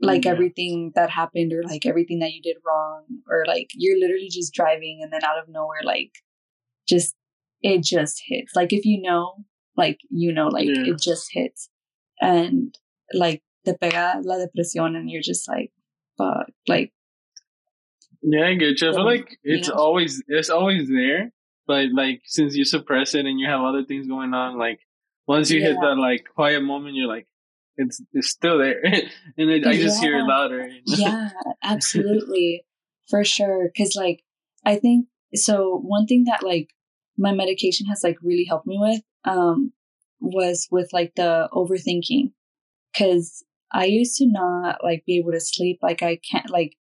like 0.00 0.24
yeah. 0.24 0.32
everything 0.32 0.92
that 0.94 1.08
happened 1.08 1.52
or 1.52 1.62
like 1.62 1.86
everything 1.86 2.18
that 2.18 2.32
you 2.32 2.42
did 2.42 2.56
wrong 2.66 3.04
or 3.30 3.44
like 3.46 3.70
you're 3.74 3.98
literally 3.98 4.28
just 4.30 4.52
driving 4.52 5.00
and 5.02 5.12
then 5.12 5.24
out 5.24 5.38
of 5.38 5.48
nowhere 5.48 5.80
like 5.84 6.10
just 6.86 7.14
it 7.62 7.82
just 7.82 8.20
hits 8.26 8.54
like 8.54 8.72
if 8.74 8.84
you 8.84 9.00
know 9.00 9.36
like 9.76 9.98
you 10.10 10.32
know 10.32 10.48
like 10.48 10.66
yeah. 10.66 10.92
it 10.92 11.00
just 11.00 11.28
hits 11.30 11.70
and 12.24 12.74
like 13.12 13.42
te 13.64 13.72
pega 13.72 14.20
la 14.24 14.36
depresión 14.36 14.96
and 14.96 15.10
you're 15.10 15.22
just 15.22 15.48
like 15.48 15.72
fuck 16.18 16.46
like 16.68 16.92
yeah 18.22 18.46
i 18.46 18.54
get 18.54 18.80
you 18.80 18.90
i 18.90 18.92
feel 18.92 19.04
like 19.04 19.38
it's 19.42 19.68
know? 19.68 19.74
always 19.74 20.22
it's 20.28 20.50
always 20.50 20.88
there 20.88 21.32
but 21.66 21.86
like 21.92 22.20
since 22.24 22.54
you 22.54 22.64
suppress 22.64 23.14
it 23.14 23.26
and 23.26 23.38
you 23.38 23.48
have 23.48 23.60
other 23.60 23.84
things 23.84 24.06
going 24.06 24.34
on 24.34 24.58
like 24.58 24.80
once 25.26 25.50
you 25.50 25.60
yeah. 25.60 25.68
hit 25.68 25.76
that 25.80 25.96
like 25.96 26.24
quiet 26.34 26.62
moment 26.62 26.94
you're 26.94 27.08
like 27.08 27.26
it's 27.76 28.00
it's 28.12 28.30
still 28.30 28.58
there, 28.58 28.82
and 28.84 29.50
it, 29.50 29.66
I 29.66 29.74
just 29.74 30.02
yeah. 30.02 30.08
hear 30.08 30.18
it 30.18 30.24
louder. 30.24 30.66
You 30.66 30.80
know? 30.86 30.96
Yeah, 30.96 31.30
absolutely, 31.62 32.64
for 33.08 33.24
sure. 33.24 33.70
Because 33.72 33.96
like 33.96 34.22
I 34.64 34.76
think 34.76 35.06
so. 35.34 35.78
One 35.78 36.06
thing 36.06 36.24
that 36.24 36.42
like 36.42 36.70
my 37.16 37.32
medication 37.32 37.86
has 37.86 38.02
like 38.04 38.16
really 38.22 38.44
helped 38.44 38.66
me 38.66 38.78
with 38.78 39.00
um 39.24 39.72
was 40.24 40.66
with 40.70 40.88
like 40.92 41.12
the 41.16 41.48
overthinking, 41.52 42.32
because 42.92 43.44
I 43.72 43.84
used 43.86 44.16
to 44.18 44.26
not 44.26 44.82
like 44.82 45.04
be 45.06 45.18
able 45.18 45.32
to 45.32 45.40
sleep. 45.40 45.78
Like 45.82 46.02
I 46.02 46.18
can't 46.30 46.50
like 46.50 46.76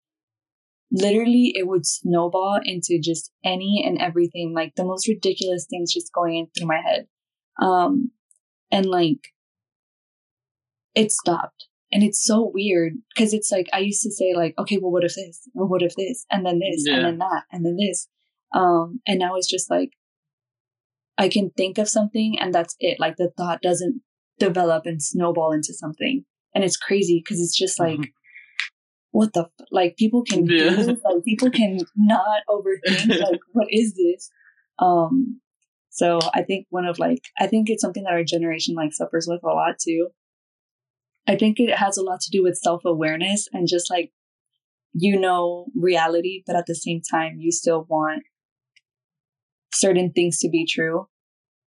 literally 0.91 1.53
it 1.55 1.67
would 1.67 1.85
snowball 1.85 2.59
into 2.63 2.99
just 3.01 3.31
any 3.43 3.83
and 3.85 3.99
everything 3.99 4.53
like 4.55 4.73
the 4.75 4.85
most 4.85 5.07
ridiculous 5.07 5.65
things 5.67 5.91
just 5.91 6.13
going 6.13 6.37
in 6.37 6.47
through 6.55 6.67
my 6.67 6.79
head 6.79 7.07
um 7.59 8.11
and 8.71 8.85
like 8.85 9.33
it 10.95 11.11
stopped. 11.11 11.67
And 11.91 12.03
it's 12.03 12.23
so 12.23 12.49
weird 12.53 12.93
because 13.13 13.33
it's 13.33 13.51
like 13.51 13.67
I 13.71 13.79
used 13.79 14.01
to 14.01 14.11
say 14.11 14.33
like, 14.35 14.55
okay, 14.57 14.77
well, 14.81 14.91
what 14.91 15.03
if 15.03 15.15
this? 15.15 15.47
Well, 15.53 15.67
what 15.67 15.83
if 15.83 15.93
this? 15.95 16.25
And 16.31 16.45
then 16.45 16.59
this, 16.59 16.83
yeah. 16.85 16.95
and 16.95 17.05
then 17.05 17.17
that, 17.19 17.43
and 17.51 17.65
then 17.65 17.77
this. 17.77 18.07
Um, 18.53 19.01
and 19.07 19.19
now 19.19 19.35
it's 19.35 19.49
just 19.49 19.69
like 19.69 19.91
I 21.17 21.29
can 21.29 21.51
think 21.51 21.77
of 21.77 21.89
something, 21.89 22.37
and 22.39 22.53
that's 22.53 22.75
it. 22.79 22.99
Like 22.99 23.17
the 23.17 23.31
thought 23.37 23.61
doesn't 23.61 24.01
develop 24.39 24.85
and 24.85 25.01
snowball 25.01 25.51
into 25.51 25.73
something, 25.73 26.25
and 26.53 26.63
it's 26.63 26.77
crazy 26.77 27.21
because 27.23 27.41
it's 27.41 27.57
just 27.57 27.79
like. 27.79 27.99
Mm-hmm. 27.99 28.11
What 29.15 29.33
the 29.33 29.47
like? 29.69 29.95
People 29.95 30.23
can 30.23 30.47
yeah. 30.47 30.71
do 30.71 30.97
like 31.05 31.23
people 31.23 31.51
can 31.51 31.81
not 31.95 32.41
overthink. 32.49 33.09
like, 33.29 33.41
what 33.51 33.67
is 33.69 33.93
this? 33.93 34.31
Um, 34.79 35.39
so 35.93 36.19
I 36.33 36.41
think 36.41 36.65
one 36.71 36.85
of 36.85 36.97
like 36.97 37.21
I 37.39 37.45
think 37.45 37.69
it's 37.69 37.83
something 37.83 38.05
that 38.05 38.13
our 38.13 38.23
generation 38.23 38.73
like 38.73 38.91
suffers 38.91 39.27
with 39.29 39.43
a 39.43 39.47
lot 39.47 39.75
too. 39.79 40.07
I 41.27 41.35
think 41.35 41.59
it 41.59 41.77
has 41.77 41.97
a 41.97 42.01
lot 42.01 42.21
to 42.21 42.31
do 42.31 42.41
with 42.41 42.57
self 42.57 42.83
awareness 42.83 43.47
and 43.53 43.67
just 43.67 43.91
like, 43.91 44.11
you 44.93 45.19
know, 45.19 45.67
reality, 45.75 46.43
but 46.47 46.55
at 46.55 46.65
the 46.65 46.73
same 46.73 47.01
time, 47.01 47.37
you 47.37 47.51
still 47.51 47.85
want 47.87 48.23
certain 49.73 50.11
things 50.11 50.39
to 50.39 50.49
be 50.49 50.65
true, 50.65 51.07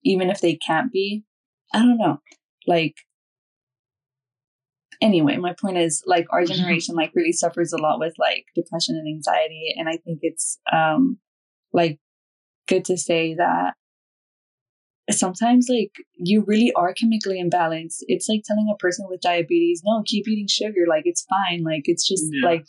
even 0.05 0.31
if 0.31 0.41
they 0.41 0.57
can't 0.57 0.93
be. 0.93 1.25
I 1.73 1.79
don't 1.79 1.99
know. 1.99 2.19
Like, 2.67 2.97
anyway, 5.01 5.37
my 5.37 5.55
point 5.61 5.79
is 5.79 6.03
like 6.07 6.27
our 6.31 6.45
generation 6.45 6.95
like 6.95 7.13
really 7.15 7.33
suffers 7.33 7.73
a 7.73 7.79
lot 7.79 7.99
with 7.99 8.15
like 8.19 8.47
depression 8.55 8.97
and 8.97 9.09
anxiety. 9.09 9.75
And 9.77 9.89
I 9.89 9.97
think 10.05 10.21
it's, 10.23 10.59
um, 10.73 11.19
like 11.73 11.99
good 12.69 12.85
to 12.85 12.97
say 12.97 13.35
that 13.35 13.75
sometimes 15.11 15.67
like 15.69 15.93
you 16.15 16.45
really 16.47 16.73
are 16.75 16.95
chemically 16.95 17.43
imbalanced. 17.43 17.99
It's 18.03 18.29
like 18.29 18.43
telling 18.45 18.71
a 18.73 18.77
person 18.77 19.07
with 19.09 19.21
diabetes, 19.21 19.83
no, 19.85 20.03
keep 20.07 20.29
eating 20.29 20.49
sugar. 20.49 20.85
Like 20.89 21.03
it's 21.05 21.27
fine. 21.29 21.65
Like 21.65 21.83
it's 21.85 22.07
just 22.07 22.25
yeah. 22.31 22.49
like, 22.49 22.67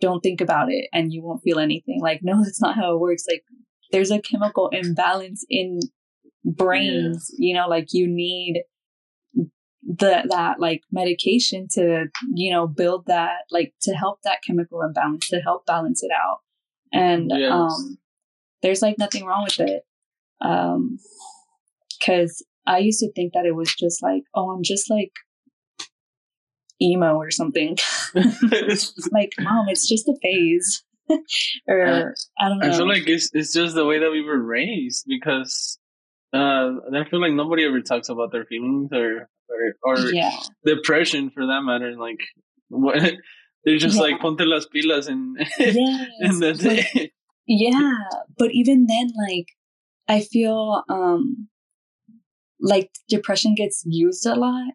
don't 0.00 0.20
think 0.20 0.40
about 0.40 0.70
it 0.70 0.88
and 0.92 1.12
you 1.12 1.22
won't 1.22 1.42
feel 1.42 1.58
anything. 1.58 2.00
Like, 2.00 2.20
no, 2.22 2.42
that's 2.44 2.60
not 2.60 2.76
how 2.76 2.94
it 2.94 3.00
works. 3.00 3.24
Like 3.30 3.44
there's 3.94 4.10
a 4.10 4.20
chemical 4.20 4.68
imbalance 4.70 5.46
in 5.48 5.78
brains, 6.44 7.30
yeah. 7.38 7.46
you 7.46 7.54
know, 7.54 7.68
like 7.68 7.92
you 7.92 8.08
need 8.08 8.64
the, 9.34 10.24
that 10.28 10.58
like 10.58 10.80
medication 10.90 11.68
to, 11.74 12.06
you 12.34 12.50
know, 12.50 12.66
build 12.66 13.06
that, 13.06 13.42
like 13.52 13.72
to 13.82 13.92
help 13.92 14.18
that 14.24 14.38
chemical 14.44 14.82
imbalance, 14.82 15.28
to 15.28 15.38
help 15.38 15.64
balance 15.64 16.02
it 16.02 16.10
out. 16.10 16.38
And, 16.92 17.30
yes. 17.32 17.52
um, 17.52 17.98
there's 18.62 18.82
like 18.82 18.98
nothing 18.98 19.26
wrong 19.26 19.44
with 19.44 19.60
it. 19.60 19.82
Um, 20.40 20.98
Cause 22.04 22.44
I 22.66 22.78
used 22.78 22.98
to 22.98 23.12
think 23.12 23.32
that 23.34 23.46
it 23.46 23.54
was 23.54 23.72
just 23.72 24.02
like, 24.02 24.24
oh, 24.34 24.50
I'm 24.50 24.64
just 24.64 24.90
like 24.90 25.12
emo 26.82 27.14
or 27.14 27.30
something. 27.30 27.78
like, 29.12 29.34
mom, 29.38 29.68
it's 29.68 29.88
just 29.88 30.08
a 30.08 30.16
phase. 30.20 30.82
or 31.68 32.14
I 32.38 32.48
don't 32.48 32.58
know. 32.58 32.68
I 32.68 32.72
feel 32.72 32.88
like 32.88 33.08
it's 33.08 33.30
it's 33.32 33.52
just 33.52 33.74
the 33.74 33.84
way 33.84 33.98
that 33.98 34.10
we 34.10 34.22
were 34.22 34.40
raised 34.42 35.04
because 35.06 35.78
uh, 36.32 36.70
I 36.92 37.04
feel 37.10 37.20
like 37.20 37.32
nobody 37.32 37.64
ever 37.64 37.80
talks 37.80 38.08
about 38.08 38.32
their 38.32 38.44
feelings 38.44 38.90
or 38.92 39.28
or, 39.48 39.74
or 39.84 39.98
yeah. 40.12 40.36
depression 40.64 41.30
for 41.30 41.46
that 41.46 41.62
matter. 41.62 41.96
Like 41.98 42.20
what 42.68 43.00
they're 43.64 43.78
just 43.78 43.96
yeah. 43.96 44.02
like 44.02 44.20
ponte 44.20 44.40
las 44.40 44.66
pilas 44.74 45.08
and 45.08 45.36
yes, 45.58 46.08
and 46.20 46.42
that's 46.42 46.62
but, 46.62 46.78
it. 46.94 47.12
Yeah, 47.46 47.92
but 48.38 48.50
even 48.52 48.86
then, 48.86 49.12
like 49.28 49.48
I 50.08 50.20
feel 50.20 50.82
um 50.88 51.48
like 52.60 52.90
depression 53.08 53.54
gets 53.54 53.82
used 53.86 54.26
a 54.26 54.34
lot 54.34 54.72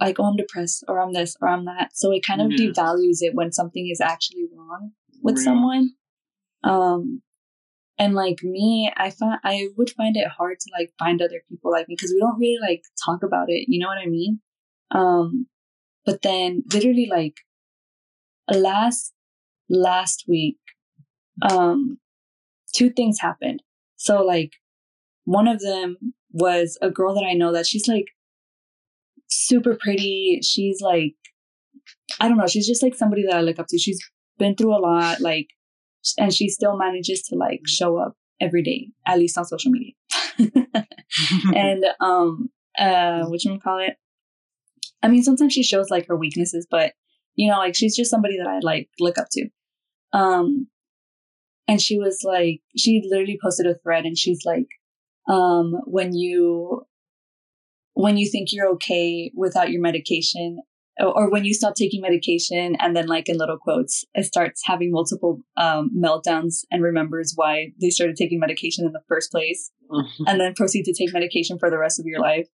like 0.00 0.18
oh 0.18 0.24
i'm 0.24 0.36
depressed 0.36 0.84
or 0.88 1.00
i'm 1.00 1.12
this 1.12 1.36
or 1.40 1.48
i'm 1.48 1.64
that 1.64 1.90
so 1.94 2.10
it 2.12 2.24
kind 2.24 2.40
of 2.40 2.50
yeah. 2.50 2.70
devalues 2.70 3.18
it 3.20 3.34
when 3.34 3.52
something 3.52 3.88
is 3.90 4.00
actually 4.00 4.44
wrong 4.54 4.92
with 5.22 5.38
someone 5.38 5.90
um 6.64 7.22
and 7.98 8.14
like 8.14 8.42
me 8.42 8.92
i 8.96 9.10
find 9.10 9.38
i 9.44 9.68
would 9.76 9.90
find 9.90 10.16
it 10.16 10.28
hard 10.28 10.58
to 10.60 10.70
like 10.78 10.92
find 10.98 11.20
other 11.20 11.40
people 11.48 11.70
like 11.70 11.88
me 11.88 11.94
because 11.96 12.12
we 12.12 12.20
don't 12.20 12.38
really 12.38 12.58
like 12.60 12.82
talk 13.04 13.22
about 13.22 13.48
it 13.48 13.66
you 13.68 13.78
know 13.78 13.88
what 13.88 13.98
i 13.98 14.06
mean 14.06 14.40
um 14.90 15.46
but 16.04 16.22
then 16.22 16.62
literally 16.72 17.08
like 17.10 17.36
last 18.50 19.12
last 19.68 20.24
week 20.28 20.58
um 21.50 21.98
two 22.74 22.90
things 22.90 23.18
happened 23.20 23.62
so 23.96 24.22
like 24.22 24.52
one 25.24 25.48
of 25.48 25.60
them 25.60 25.96
was 26.32 26.78
a 26.82 26.90
girl 26.90 27.14
that 27.14 27.24
I 27.24 27.34
know 27.34 27.52
that 27.52 27.66
she's 27.66 27.86
like 27.86 28.08
super 29.28 29.76
pretty. 29.78 30.40
She's 30.42 30.80
like, 30.80 31.14
I 32.20 32.28
don't 32.28 32.38
know, 32.38 32.46
she's 32.46 32.66
just 32.66 32.82
like 32.82 32.94
somebody 32.94 33.24
that 33.26 33.36
I 33.36 33.40
look 33.42 33.58
up 33.58 33.66
to. 33.68 33.78
She's 33.78 34.00
been 34.42 34.56
through 34.56 34.76
a 34.76 34.80
lot, 34.80 35.20
like, 35.20 35.48
and 36.18 36.34
she 36.34 36.48
still 36.48 36.76
manages 36.76 37.22
to 37.22 37.36
like 37.36 37.60
show 37.66 37.96
up 37.96 38.16
every 38.40 38.62
day, 38.62 38.88
at 39.06 39.18
least 39.18 39.38
on 39.38 39.44
social 39.44 39.70
media. 39.70 39.92
and, 41.54 41.84
um, 42.00 42.50
uh, 42.78 43.24
what 43.26 43.44
you 43.44 43.58
call 43.60 43.78
it? 43.78 43.94
I 45.02 45.08
mean, 45.08 45.22
sometimes 45.22 45.52
she 45.52 45.62
shows 45.62 45.90
like 45.90 46.06
her 46.08 46.16
weaknesses, 46.16 46.66
but 46.70 46.92
you 47.34 47.50
know, 47.50 47.58
like 47.58 47.74
she's 47.74 47.96
just 47.96 48.10
somebody 48.10 48.36
that 48.38 48.46
I 48.46 48.58
like 48.60 48.88
look 49.00 49.18
up 49.18 49.28
to. 49.32 49.48
Um, 50.12 50.68
and 51.68 51.80
she 51.80 51.98
was 51.98 52.20
like, 52.24 52.60
she 52.76 53.02
literally 53.08 53.38
posted 53.42 53.66
a 53.66 53.74
thread 53.82 54.04
and 54.04 54.16
she's 54.16 54.44
like, 54.44 54.66
um, 55.28 55.80
when 55.84 56.14
you 56.14 56.82
when 57.94 58.16
you 58.16 58.28
think 58.28 58.48
you're 58.52 58.70
okay 58.72 59.30
without 59.34 59.70
your 59.70 59.82
medication 59.82 60.58
or 61.10 61.30
when 61.30 61.44
you 61.44 61.54
stop 61.54 61.74
taking 61.74 62.00
medication 62.00 62.76
and 62.80 62.96
then 62.96 63.06
like 63.06 63.28
in 63.28 63.36
little 63.36 63.58
quotes 63.58 64.04
it 64.14 64.24
starts 64.24 64.62
having 64.64 64.90
multiple 64.92 65.40
um, 65.56 65.90
meltdowns 65.96 66.64
and 66.70 66.82
remembers 66.82 67.32
why 67.34 67.72
they 67.80 67.90
started 67.90 68.16
taking 68.16 68.38
medication 68.38 68.86
in 68.86 68.92
the 68.92 69.02
first 69.08 69.30
place 69.30 69.70
mm-hmm. 69.90 70.24
and 70.26 70.40
then 70.40 70.54
proceed 70.54 70.84
to 70.84 70.94
take 70.94 71.12
medication 71.12 71.58
for 71.58 71.70
the 71.70 71.78
rest 71.78 71.98
of 71.98 72.06
your 72.06 72.20
life 72.20 72.48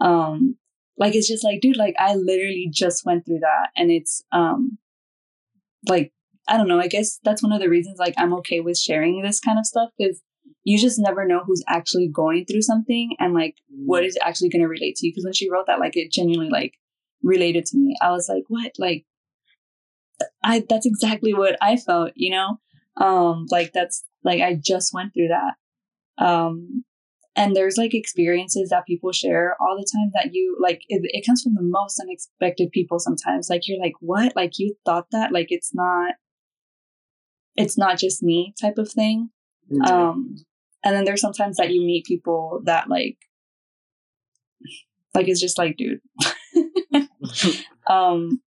um 0.00 0.56
like 0.96 1.14
it's 1.14 1.28
just 1.28 1.44
like 1.44 1.60
dude 1.60 1.76
like 1.76 1.94
i 1.98 2.14
literally 2.14 2.68
just 2.72 3.04
went 3.04 3.24
through 3.24 3.40
that 3.40 3.68
and 3.76 3.90
it's 3.90 4.22
um 4.32 4.78
like 5.88 6.12
i 6.48 6.56
don't 6.56 6.68
know 6.68 6.80
i 6.80 6.88
guess 6.88 7.20
that's 7.22 7.42
one 7.42 7.52
of 7.52 7.60
the 7.60 7.68
reasons 7.68 7.98
like 7.98 8.14
i'm 8.18 8.34
okay 8.34 8.60
with 8.60 8.78
sharing 8.78 9.22
this 9.22 9.40
kind 9.40 9.58
of 9.58 9.66
stuff 9.66 9.90
because 9.96 10.22
you 10.64 10.78
just 10.78 10.98
never 10.98 11.26
know 11.26 11.42
who's 11.46 11.62
actually 11.68 12.08
going 12.08 12.46
through 12.46 12.62
something 12.62 13.14
and 13.20 13.34
like 13.34 13.56
what 13.68 14.02
mm. 14.02 14.10
actually 14.22 14.48
going 14.48 14.62
to 14.62 14.68
relate 14.68 14.96
to 14.96 15.06
you. 15.06 15.12
Because 15.12 15.24
when 15.24 15.34
she 15.34 15.50
wrote 15.50 15.66
that, 15.66 15.78
like 15.78 15.96
it 15.96 16.10
genuinely 16.10 16.50
like 16.50 16.74
related 17.24 17.66
to 17.66 17.78
me. 17.78 17.96
I 18.00 18.10
was 18.12 18.28
like, 18.28 18.44
what? 18.48 18.72
Like, 18.78 19.04
I 20.44 20.64
that's 20.68 20.86
exactly 20.86 21.34
what 21.34 21.56
I 21.60 21.76
felt. 21.76 22.12
You 22.14 22.30
know, 22.30 22.60
um, 22.96 23.46
like 23.50 23.72
that's 23.72 24.04
like 24.22 24.40
I 24.40 24.54
just 24.54 24.94
went 24.94 25.12
through 25.12 25.28
that. 25.28 26.24
Um, 26.24 26.84
and 27.34 27.56
there's 27.56 27.76
like 27.76 27.94
experiences 27.94 28.68
that 28.70 28.86
people 28.86 29.10
share 29.10 29.56
all 29.60 29.76
the 29.76 29.88
time 29.92 30.12
that 30.14 30.32
you 30.32 30.56
like 30.60 30.82
it, 30.88 31.02
it 31.04 31.26
comes 31.26 31.42
from 31.42 31.54
the 31.54 31.62
most 31.62 32.00
unexpected 32.00 32.70
people 32.70 33.00
sometimes 33.00 33.50
like 33.50 33.66
you're 33.66 33.80
like 33.80 33.94
what 33.98 34.36
like 34.36 34.52
you 34.60 34.76
thought 34.84 35.06
that 35.10 35.32
like 35.32 35.48
it's 35.50 35.74
not 35.74 36.14
it's 37.56 37.78
not 37.78 37.98
just 37.98 38.22
me 38.22 38.54
type 38.60 38.78
of 38.78 38.90
thing. 38.90 39.30
Um, 39.88 40.36
and 40.84 40.94
then 40.94 41.04
there's 41.04 41.20
sometimes 41.20 41.56
that 41.56 41.72
you 41.72 41.80
meet 41.80 42.04
people 42.04 42.60
that 42.64 42.88
like, 42.88 43.16
like 45.14 45.28
it's 45.28 45.40
just 45.40 45.58
like, 45.58 45.76
dude. 45.76 46.00
um, 47.88 48.40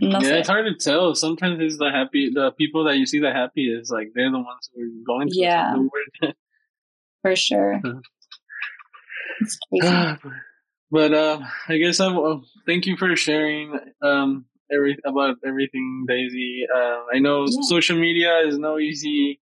no 0.00 0.20
yeah, 0.20 0.36
it's 0.36 0.48
hard 0.48 0.66
to 0.66 0.74
tell. 0.74 1.14
Sometimes 1.14 1.60
it's 1.60 1.78
the 1.78 1.90
happy, 1.90 2.30
the 2.34 2.50
people 2.52 2.84
that 2.84 2.96
you 2.96 3.06
see 3.06 3.20
the 3.20 3.32
happiest, 3.32 3.92
like 3.92 4.08
they're 4.14 4.30
the 4.30 4.38
ones 4.38 4.68
who 4.74 4.82
are 4.82 5.04
going 5.06 5.28
through 5.28 5.42
Yeah. 5.42 5.74
for 7.22 7.36
sure. 7.36 7.80
Uh-huh. 9.82 10.16
But 10.90 11.12
uh, 11.12 11.40
I 11.68 11.78
guess 11.78 11.98
I 11.98 12.08
will 12.08 12.44
thank 12.66 12.86
you 12.86 12.96
for 12.96 13.16
sharing 13.16 13.76
um 14.02 14.44
every 14.72 14.96
about 15.04 15.36
everything, 15.44 16.06
Daysi. 16.08 16.62
Uh, 16.72 17.04
I 17.12 17.18
know 17.18 17.46
Yeah. 17.48 17.62
social 17.62 17.98
media 17.98 18.40
is 18.46 18.58
no 18.58 18.78
easy 18.78 19.40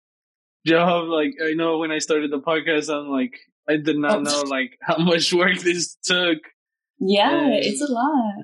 job. 0.67 1.07
Like 1.09 1.35
I 1.45 1.53
know 1.55 1.79
when 1.79 1.93
I 1.93 1.99
started 1.99 2.33
the 2.33 2.41
podcast, 2.41 2.89
I'm 2.93 3.09
like 3.11 3.39
I 3.69 3.77
did 3.77 3.97
not 3.99 4.19
Oh. 4.19 4.23
know 4.23 4.43
like 4.43 4.77
how 4.83 4.99
much 4.99 5.33
work 5.33 5.59
this 5.59 5.97
took. 6.03 6.39
Yeah, 6.99 7.31
And 7.31 7.55
it's 7.55 7.83
a 7.83 7.93
lot. 7.93 8.35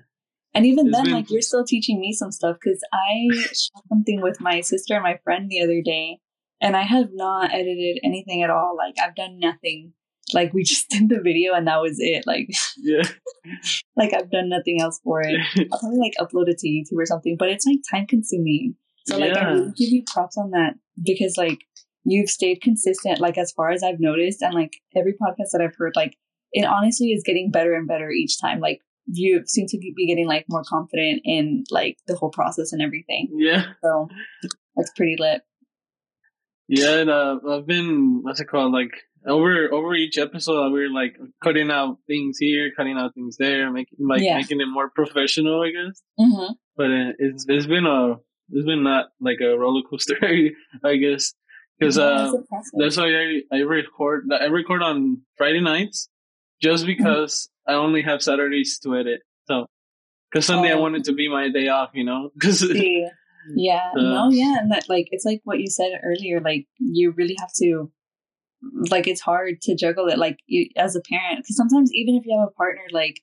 And 0.55 0.67
even 0.67 0.89
it's 0.89 0.97
then, 0.97 1.05
been- 1.07 1.15
like, 1.15 1.31
you're 1.31 1.43
still 1.43 1.65
teaching 1.65 1.99
me 2.01 2.13
some 2.13 2.31
stuff 2.33 2.57
because 2.63 2.81
I 2.93 3.31
shot 3.49 3.85
something 3.89 4.21
with 4.21 4.41
my 4.41 4.61
sister 4.61 4.95
and 4.95 5.03
my 5.03 5.19
friend 5.25 5.49
the 5.51 5.61
other 5.63 5.81
day, 5.83 6.19
and 6.61 6.77
I 6.77 6.83
have 6.83 7.09
not 7.13 7.53
edited 7.55 7.99
anything 8.05 8.43
at 8.43 8.51
all. 8.51 8.77
Like, 8.77 8.95
I've 9.03 9.15
done 9.15 9.39
nothing. 9.39 9.93
Like, 10.35 10.53
we 10.53 10.63
just 10.73 10.89
did 10.91 11.09
the 11.09 11.21
video 11.21 11.55
and 11.55 11.67
that 11.67 11.81
was 11.81 11.97
it. 11.99 12.27
Like, 12.27 12.49
Yeah, 12.79 13.03
like 13.97 14.13
I've 14.15 14.31
done 14.31 14.49
nothing 14.49 14.81
else 14.81 15.01
for 15.03 15.21
it. 15.23 15.41
I'll 15.73 15.79
probably 15.81 15.99
like 15.99 16.15
upload 16.21 16.49
it 16.49 16.59
to 16.59 16.69
YouTube 16.69 16.99
or 16.99 17.07
something, 17.07 17.37
but 17.39 17.49
it's 17.49 17.67
like 17.67 17.79
time 17.91 18.07
consuming. 18.07 18.77
So 19.07 19.19
like 19.19 19.33
I 19.37 19.41
Yeah. 19.41 19.49
really 19.53 19.73
give 19.77 19.89
you 19.89 20.05
props 20.13 20.37
on 20.39 20.51
that 20.51 20.75
because 21.03 21.37
like 21.37 21.59
you've 22.05 22.29
stayed 22.31 22.61
consistent, 22.63 23.19
like 23.21 23.37
as 23.39 23.53
far 23.53 23.71
as 23.71 23.83
I've 23.83 23.99
noticed, 24.01 24.43
and 24.43 24.55
like 24.55 24.75
every 24.97 25.13
podcast 25.15 25.51
that 25.53 25.61
I've 25.63 25.75
heard, 25.77 25.95
like 25.97 26.17
it 26.53 26.65
honestly 26.65 27.09
is 27.09 27.23
getting 27.25 27.51
better 27.51 27.75
and 27.75 27.89
better 27.89 28.11
each 28.11 28.41
time. 28.41 28.61
Like 28.61 28.81
you 29.07 29.43
seem 29.47 29.67
to 29.69 29.79
be 29.79 30.07
getting 30.07 30.27
like 30.27 30.47
more 30.49 30.63
confident 30.67 31.23
in 31.25 31.65
like 31.71 31.97
the 32.07 32.15
whole 32.17 32.31
process 32.31 32.73
and 32.73 32.81
everything. 32.83 33.29
yeah. 33.35 33.65
So 33.83 34.09
that's 34.77 34.93
pretty 34.97 35.17
lit. 35.19 35.43
Yeah, 36.69 36.99
and, 37.01 37.11
uh, 37.11 37.39
I've 37.51 37.67
been 37.67 38.21
what's 38.23 38.41
it 38.41 38.47
called? 38.49 38.73
Like 38.73 38.93
over 39.27 39.73
over 39.73 39.95
each 39.95 40.17
episode, 40.19 40.73
we're 40.73 40.91
like 40.91 41.17
cutting 41.43 41.71
out 41.71 41.99
things 42.07 42.39
here, 42.39 42.71
cutting 42.77 42.97
out 42.97 43.15
things 43.15 43.37
there, 43.39 43.71
making 43.71 43.99
like 44.09 44.23
Yeah. 44.23 44.37
making 44.37 44.61
it 44.61 44.67
more 44.67 44.91
professional, 44.91 45.63
I 45.63 45.71
guess. 45.71 46.01
Mm-hmm. 46.19 46.53
But 46.77 46.87
uh, 46.87 47.13
it's 47.19 47.45
it's 47.49 47.67
been 47.67 47.87
a 47.87 48.15
it's 48.51 48.67
been 48.67 48.83
not 48.83 49.07
like 49.21 49.41
a 49.41 49.57
roller 49.59 49.83
coaster, 49.89 50.17
I 50.85 50.97
guess, 50.97 51.35
because 51.79 51.99
uh, 51.99 52.33
that's 52.79 52.97
why 52.97 53.13
I 53.15 53.41
I 53.53 53.59
record 53.61 54.29
I 54.33 54.47
record 54.47 54.83
on 54.83 55.23
Friday 55.37 55.61
nights, 55.61 56.09
just 56.63 56.87
because 56.87 57.49
I 57.67 57.75
only 57.75 58.03
have 58.03 58.23
Saturdays 58.23 58.79
to 58.81 58.97
edit. 58.97 59.21
So, 59.47 59.67
because 60.31 60.47
Sunday 60.47 60.71
I 60.71 60.75
Oh. 60.75 60.81
wanted 60.81 61.05
to 61.05 61.13
be 61.13 61.29
my 61.29 61.49
day 61.51 61.69
off, 61.69 61.91
you 61.95 62.05
know, 62.05 62.31
Yeah. 62.43 63.09
Yeah. 63.57 63.91
Uh, 63.97 64.01
no, 64.03 64.31
yeah. 64.31 64.59
And 64.59 64.71
that, 64.71 64.89
like, 64.89 65.09
it's 65.11 65.25
like 65.25 65.41
what 65.45 65.59
you 65.61 65.67
said 65.69 65.93
earlier. 66.05 66.41
Like, 66.41 66.67
you 66.79 67.11
really 67.11 67.37
have 67.41 67.53
to, 67.61 67.91
like, 68.91 69.07
it's 69.09 69.21
hard 69.21 69.61
to 69.63 69.75
juggle 69.77 70.07
it, 70.09 70.19
like, 70.19 70.39
you, 70.47 70.69
as 70.77 70.95
a 70.97 71.01
parent. 71.01 71.39
Because 71.39 71.57
sometimes, 71.57 71.93
even 71.93 72.15
if 72.15 72.25
you 72.25 72.39
have 72.39 72.49
a 72.49 72.53
partner, 72.53 72.83
like, 72.93 73.21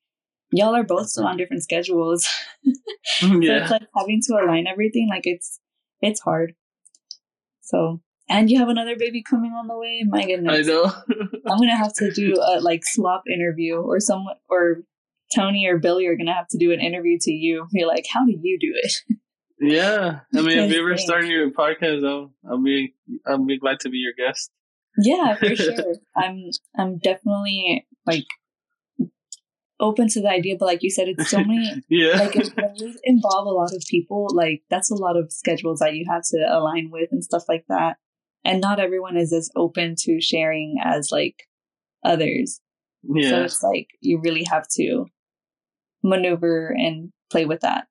y'all 0.51 0.75
are 0.75 0.83
both 0.83 1.07
still 1.09 1.25
on 1.25 1.37
different 1.37 1.63
schedules. 1.63 2.27
So 3.21 3.27
yeah, 3.39 3.61
it's 3.61 3.71
like 3.71 3.87
having 3.97 4.21
to 4.27 4.33
align 4.35 4.67
everything. 4.67 5.07
Like, 5.09 5.25
it's, 5.25 5.59
it's 6.01 6.19
hard. 6.21 6.53
So, 7.61 8.01
and 8.29 8.49
you 8.49 8.59
have 8.59 8.69
another 8.69 8.95
baby 8.97 9.23
coming 9.23 9.51
on 9.51 9.67
the 9.67 9.77
way. 9.77 10.03
My 10.07 10.25
goodness, 10.25 10.67
I 10.67 10.71
know. 10.71 10.91
I'm 11.47 11.57
going 11.57 11.69
to 11.69 11.75
have 11.75 11.93
to 11.95 12.11
do 12.11 12.35
a, 12.35 12.61
like, 12.61 12.81
swap 12.83 13.23
interview 13.31 13.75
or 13.75 13.99
someone, 13.99 14.35
or 14.49 14.83
Tony 15.35 15.67
or 15.67 15.77
Billy 15.77 16.05
are 16.07 16.15
going 16.15 16.27
to 16.27 16.33
have 16.33 16.47
to 16.49 16.57
do 16.57 16.71
an 16.71 16.79
interview 16.79 17.17
to 17.21 17.31
you. 17.31 17.67
Be 17.73 17.85
like, 17.85 18.05
how 18.11 18.25
do 18.25 18.31
you 18.31 18.57
do 18.59 18.73
it? 18.75 18.93
Yeah, 19.61 20.21
I 20.33 20.41
mean, 20.41 20.57
if 20.57 20.71
you 20.71 20.79
ever 20.79 20.95
start 20.95 21.25
your 21.25 21.51
podcast, 21.51 22.07
I'll, 22.07 22.33
I'll 22.49 22.63
be 22.63 22.95
I'll 23.27 23.45
be 23.45 23.59
glad 23.59 23.81
to 23.81 23.89
be 23.89 23.97
your 23.97 24.13
guest. 24.13 24.51
Yeah, 24.97 25.35
for 25.35 25.53
sure. 25.55 25.95
I'm 26.15 26.49
I'm 26.77 26.97
definitely 26.97 27.85
like 28.05 28.23
open 29.79 30.07
to 30.09 30.21
the 30.21 30.29
idea, 30.29 30.55
but 30.57 30.65
like 30.65 30.83
you 30.83 30.89
said, 30.89 31.07
it's 31.09 31.29
so 31.29 31.43
many 31.43 31.83
Yeah, 31.89 32.19
like 32.19 32.35
if 32.35 32.55
when 32.55 32.75
you 32.75 32.93
involve 33.03 33.47
a 33.47 33.51
lot 33.51 33.73
of 33.73 33.83
people, 33.89 34.29
like 34.33 34.63
that's 34.69 34.91
a 34.91 34.95
lot 34.95 35.17
of 35.17 35.31
schedules 35.31 35.79
that 35.79 35.93
you 35.93 36.05
have 36.09 36.23
to 36.31 36.37
align 36.49 36.89
with 36.89 37.09
and 37.11 37.23
stuff 37.23 37.43
like 37.49 37.65
that. 37.67 37.97
And 38.45 38.61
not 38.61 38.79
everyone 38.79 39.17
is 39.17 39.33
as 39.33 39.49
open 39.55 39.95
to 39.99 40.21
sharing 40.21 40.77
as 40.83 41.09
like 41.11 41.47
others. 42.03 42.61
So 43.05 43.43
it's 43.43 43.63
like 43.63 43.87
you 44.01 44.19
really 44.21 44.43
have 44.49 44.67
to 44.75 45.05
maneuver 46.03 46.69
and 46.77 47.11
play 47.29 47.45
with 47.45 47.61
that. 47.61 47.87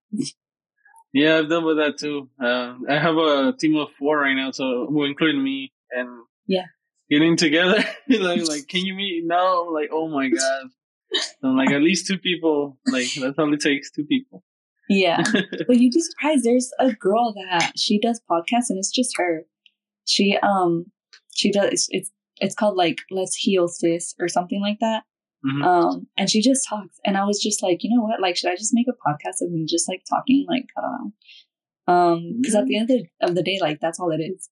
yeah. 1.13 1.39
I've 1.39 1.49
done 1.49 1.65
with 1.65 1.77
that 1.79 1.99
too. 1.99 2.29
Uh, 2.43 2.75
I 2.89 2.99
have 2.99 3.17
a 3.17 3.53
team 3.59 3.77
of 3.77 3.89
four 3.99 4.19
right 4.19 4.35
now, 4.35 4.51
so 4.51 4.87
who 4.89 5.05
include 5.05 5.37
me 5.43 5.73
and 5.91 6.09
Yeah. 6.47 6.67
getting 7.11 7.37
together. 7.37 7.85
like, 8.09 8.47
like, 8.49 8.67
can 8.69 8.85
you 8.85 8.95
meet? 8.95 9.25
now? 9.25 9.65
I'm 9.67 9.73
like, 9.73 9.91
oh 9.93 10.09
my 10.09 10.29
god. 10.29 10.67
I'm 11.43 11.57
like 11.57 11.71
at 11.71 11.81
least 11.83 12.07
two 12.07 12.19
people. 12.19 12.79
Like 12.87 13.07
that's 13.19 13.39
all 13.39 13.53
it 13.55 13.61
takes, 13.61 13.91
two 13.91 14.05
people. 14.05 14.45
Yeah. 14.91 15.23
But 15.67 15.77
you'd 15.79 15.93
be 15.95 16.01
surprised. 16.01 16.45
There's 16.45 16.71
a 16.79 16.93
girl 16.93 17.35
that 17.35 17.73
she 17.77 17.99
does 17.99 18.21
podcasts, 18.31 18.69
and 18.71 18.79
it's 18.79 18.91
just 18.91 19.17
her. 19.17 19.45
She 20.09 20.37
um 20.43 20.87
she 21.35 21.53
does 21.53 21.69
it's 21.71 21.87
it's, 21.91 22.11
it's 22.41 22.55
called 22.55 22.77
like 22.77 22.99
Let's 23.11 23.37
Heal 23.37 23.69
Sis 23.69 24.15
or 24.19 24.29
something 24.29 24.61
like 24.61 24.79
that. 24.81 25.05
Mhm. 25.47 25.65
Um, 25.65 26.07
and 26.17 26.29
she 26.29 26.43
just 26.43 26.67
talks, 26.69 26.99
and 27.05 27.17
I 27.17 27.25
was 27.25 27.41
just 27.41 27.63
like, 27.63 27.85
you 27.85 27.95
know 27.95 28.03
what? 28.03 28.21
Like, 28.21 28.37
should 28.37 28.51
I 28.51 28.57
just 28.57 28.75
make 28.75 28.87
a 28.89 28.93
podcast 29.09 29.41
of 29.41 29.53
me 29.53 29.67
just 29.67 29.89
like 29.89 30.03
talking? 30.11 30.45
Like, 30.49 30.67
I 30.77 30.81
don't 30.81 30.93
know. 30.93 31.95
Um, 31.95 32.35
because 32.41 32.57
at 32.57 32.67
the 32.67 32.77
end 32.77 32.91
of 32.91 32.97
the, 32.99 33.07
of 33.29 33.35
the 33.37 33.43
day, 33.45 33.59
like 33.61 33.79
that's 33.81 34.01
all 34.01 34.11
it 34.11 34.21
is. 34.21 34.49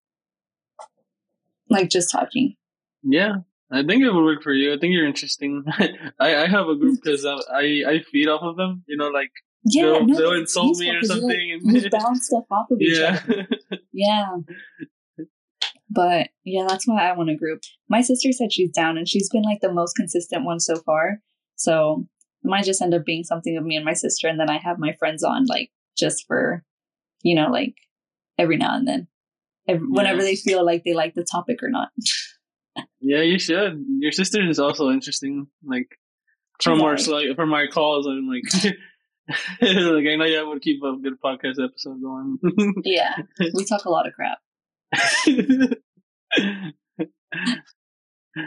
Like 1.68 1.90
just 1.90 2.10
talking. 2.12 2.54
Yeah, 3.02 3.36
I 3.70 3.82
think 3.82 4.02
it 4.04 4.10
would 4.12 4.24
work 4.24 4.42
for 4.44 4.52
you. 4.52 4.72
I 4.74 4.78
think 4.78 4.92
you're 4.92 5.06
interesting. 5.06 5.64
I, 6.20 6.44
I 6.44 6.46
have 6.46 6.68
a 6.68 6.76
group 6.76 7.00
because 7.02 7.24
I, 7.26 7.34
I 7.52 7.82
I 7.88 8.02
feed 8.12 8.28
off 8.28 8.42
of 8.42 8.56
them. 8.56 8.84
You 8.86 8.96
know, 8.96 9.08
like 9.08 9.32
Yeah, 9.64 9.82
They'll- 9.86 10.06
no, 10.06 10.16
they'll 10.16 10.32
insult 10.40 10.78
me 10.78 10.90
or 10.90 11.02
something 11.02 11.28
Like, 11.28 11.74
and- 11.74 11.82
you 11.82 11.90
bounce 11.90 12.26
stuff 12.26 12.44
off 12.50 12.70
of 12.70 12.80
each 12.80 12.96
yeah, 12.98 13.20
other. 13.24 13.48
Yeah. 13.92 14.36
But 15.96 16.28
yeah, 16.44 16.66
that's 16.68 16.87
why 16.87 17.09
I 17.09 17.16
want 17.16 17.30
a 17.30 17.35
group. 17.35 17.62
My 17.88 18.02
sister 18.02 18.30
said 18.30 18.52
she's 18.52 18.70
down 18.70 18.98
and 18.98 19.09
she's 19.09 19.30
been 19.30 19.42
like 19.42 19.61
the 19.62 19.72
most 19.72 19.94
consistent 19.96 20.44
one 20.44 20.61
so 20.61 20.76
far. 20.76 21.20
So 21.56 22.06
it 22.44 22.48
might 22.48 22.66
just 22.66 22.82
end 22.82 22.92
up 22.94 23.04
being 23.06 23.24
something 23.24 23.56
of 23.56 23.64
me 23.64 23.76
and 23.76 23.85
my 23.85 23.94
sister 23.94 24.28
and 24.28 24.38
then 24.38 24.50
I 24.50 24.59
have 24.59 24.78
my 24.78 24.92
friends 24.98 25.24
on 25.24 25.46
like 25.46 25.70
just 25.98 26.24
for 26.28 26.62
you 27.22 27.35
know, 27.35 27.48
like 27.50 27.74
every 28.38 28.59
now 28.59 28.76
and 28.76 28.87
then. 28.87 29.09
Every, 29.66 29.88
whenever 29.88 30.18
Yeah. 30.18 30.24
they 30.24 30.37
feel 30.37 30.64
like 30.64 30.85
they 30.85 30.92
like 30.92 31.14
the 31.14 31.24
topic 31.24 31.62
or 31.62 31.70
not. 31.70 31.88
yeah. 33.00 33.22
You 33.22 33.38
should. 33.38 33.82
Your 33.98 34.12
sister 34.12 34.46
is 34.48 34.59
also 34.59 34.90
interesting. 34.90 35.46
Like 35.64 35.88
from 36.62 36.82
our 36.82 36.96
like, 36.96 37.35
from 37.37 37.52
our 37.54 37.66
calls, 37.68 38.06
I'm 38.06 38.28
like. 38.28 38.42
like 39.61 40.06
I 40.06 40.14
know 40.16 40.24
you 40.24 40.46
would 40.48 40.62
keep 40.62 40.82
a 40.85 40.96
good 41.02 41.20
podcast 41.24 41.56
episode 41.64 42.00
going. 42.02 42.38
Yeah. 42.85 43.16
We 43.54 43.64
talk 43.64 43.87
a 43.87 43.90
lot 43.90 44.06
of 44.06 44.12
crap. 44.12 44.38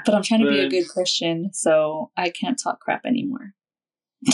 But 0.06 0.14
I'm 0.14 0.22
trying 0.24 0.42
to 0.46 0.50
be 0.52 0.60
a 0.60 0.70
good 0.70 0.88
Christian, 0.88 1.50
so 1.54 2.12
I 2.16 2.30
can't 2.30 2.60
talk 2.62 2.80
crap 2.80 3.06
anymore. 3.06 3.54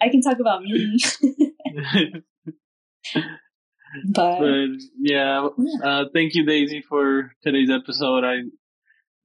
I 0.00 0.08
can 0.10 0.20
talk 0.22 0.38
about 0.38 0.62
me. 0.62 0.98
but 4.12 4.38
but 4.38 4.68
yeah, 5.00 5.48
Yeah. 5.58 5.82
uh, 5.82 6.04
thank 6.14 6.34
you, 6.34 6.44
Daysi, 6.44 6.84
for 6.88 7.32
today's 7.42 7.70
episode. 7.70 8.24
I 8.24 8.42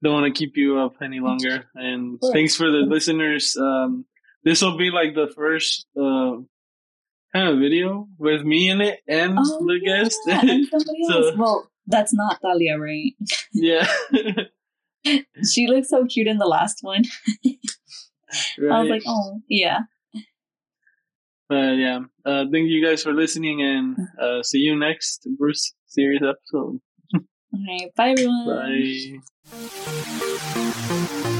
don't 0.02 0.12
want 0.12 0.34
to 0.34 0.38
keep 0.38 0.56
you 0.56 0.78
up 0.78 0.94
any 1.02 1.20
longer, 1.20 1.66
and 1.74 2.18
course. 2.18 2.32
thanks 2.32 2.56
for 2.56 2.70
the 2.70 2.78
listeners. 2.78 3.56
Um, 3.56 4.06
this 4.42 4.60
will 4.62 4.76
be 4.76 4.90
like 4.90 5.14
the 5.14 5.32
first 5.36 5.86
uh, 5.96 6.36
kind 7.32 7.48
of 7.48 7.58
video 7.58 8.08
with 8.18 8.42
me 8.42 8.68
in 8.70 8.80
it 8.80 9.00
and 9.06 9.38
Oh, 9.38 9.64
the 9.66 9.78
yeah, 9.82 10.02
guest. 10.02 10.18
and 10.26 10.66
somebody 10.66 11.04
So- 11.08 11.28
else. 11.28 11.36
Well, 11.36 11.70
that's 11.86 12.14
not 12.14 12.40
Thalia, 12.40 12.78
right? 12.78 13.14
yeah, 13.52 13.86
She 15.52 15.66
looked 15.66 15.86
so 15.86 16.06
cute 16.06 16.26
in 16.26 16.38
the 16.38 16.46
last 16.46 16.78
one. 16.82 17.04
I 17.44 18.80
was 18.80 18.88
like, 18.88 19.02
oh, 19.06 19.40
yeah. 19.48 19.80
But 21.48 21.76
yeah, 21.76 22.00
uh, 22.24 22.44
thank 22.50 22.70
you 22.70 22.84
guys 22.84 23.02
for 23.02 23.12
listening, 23.12 23.60
and 23.62 23.96
uh, 24.18 24.42
see 24.42 24.58
you 24.58 24.78
next 24.78 25.28
Brews 25.38 25.74
series 25.86 26.22
episode. 26.22 26.80
All 27.14 27.20
right. 27.52 27.94
Bye, 27.94 28.10
everyone. 28.10 29.20
Bye. 31.12 31.30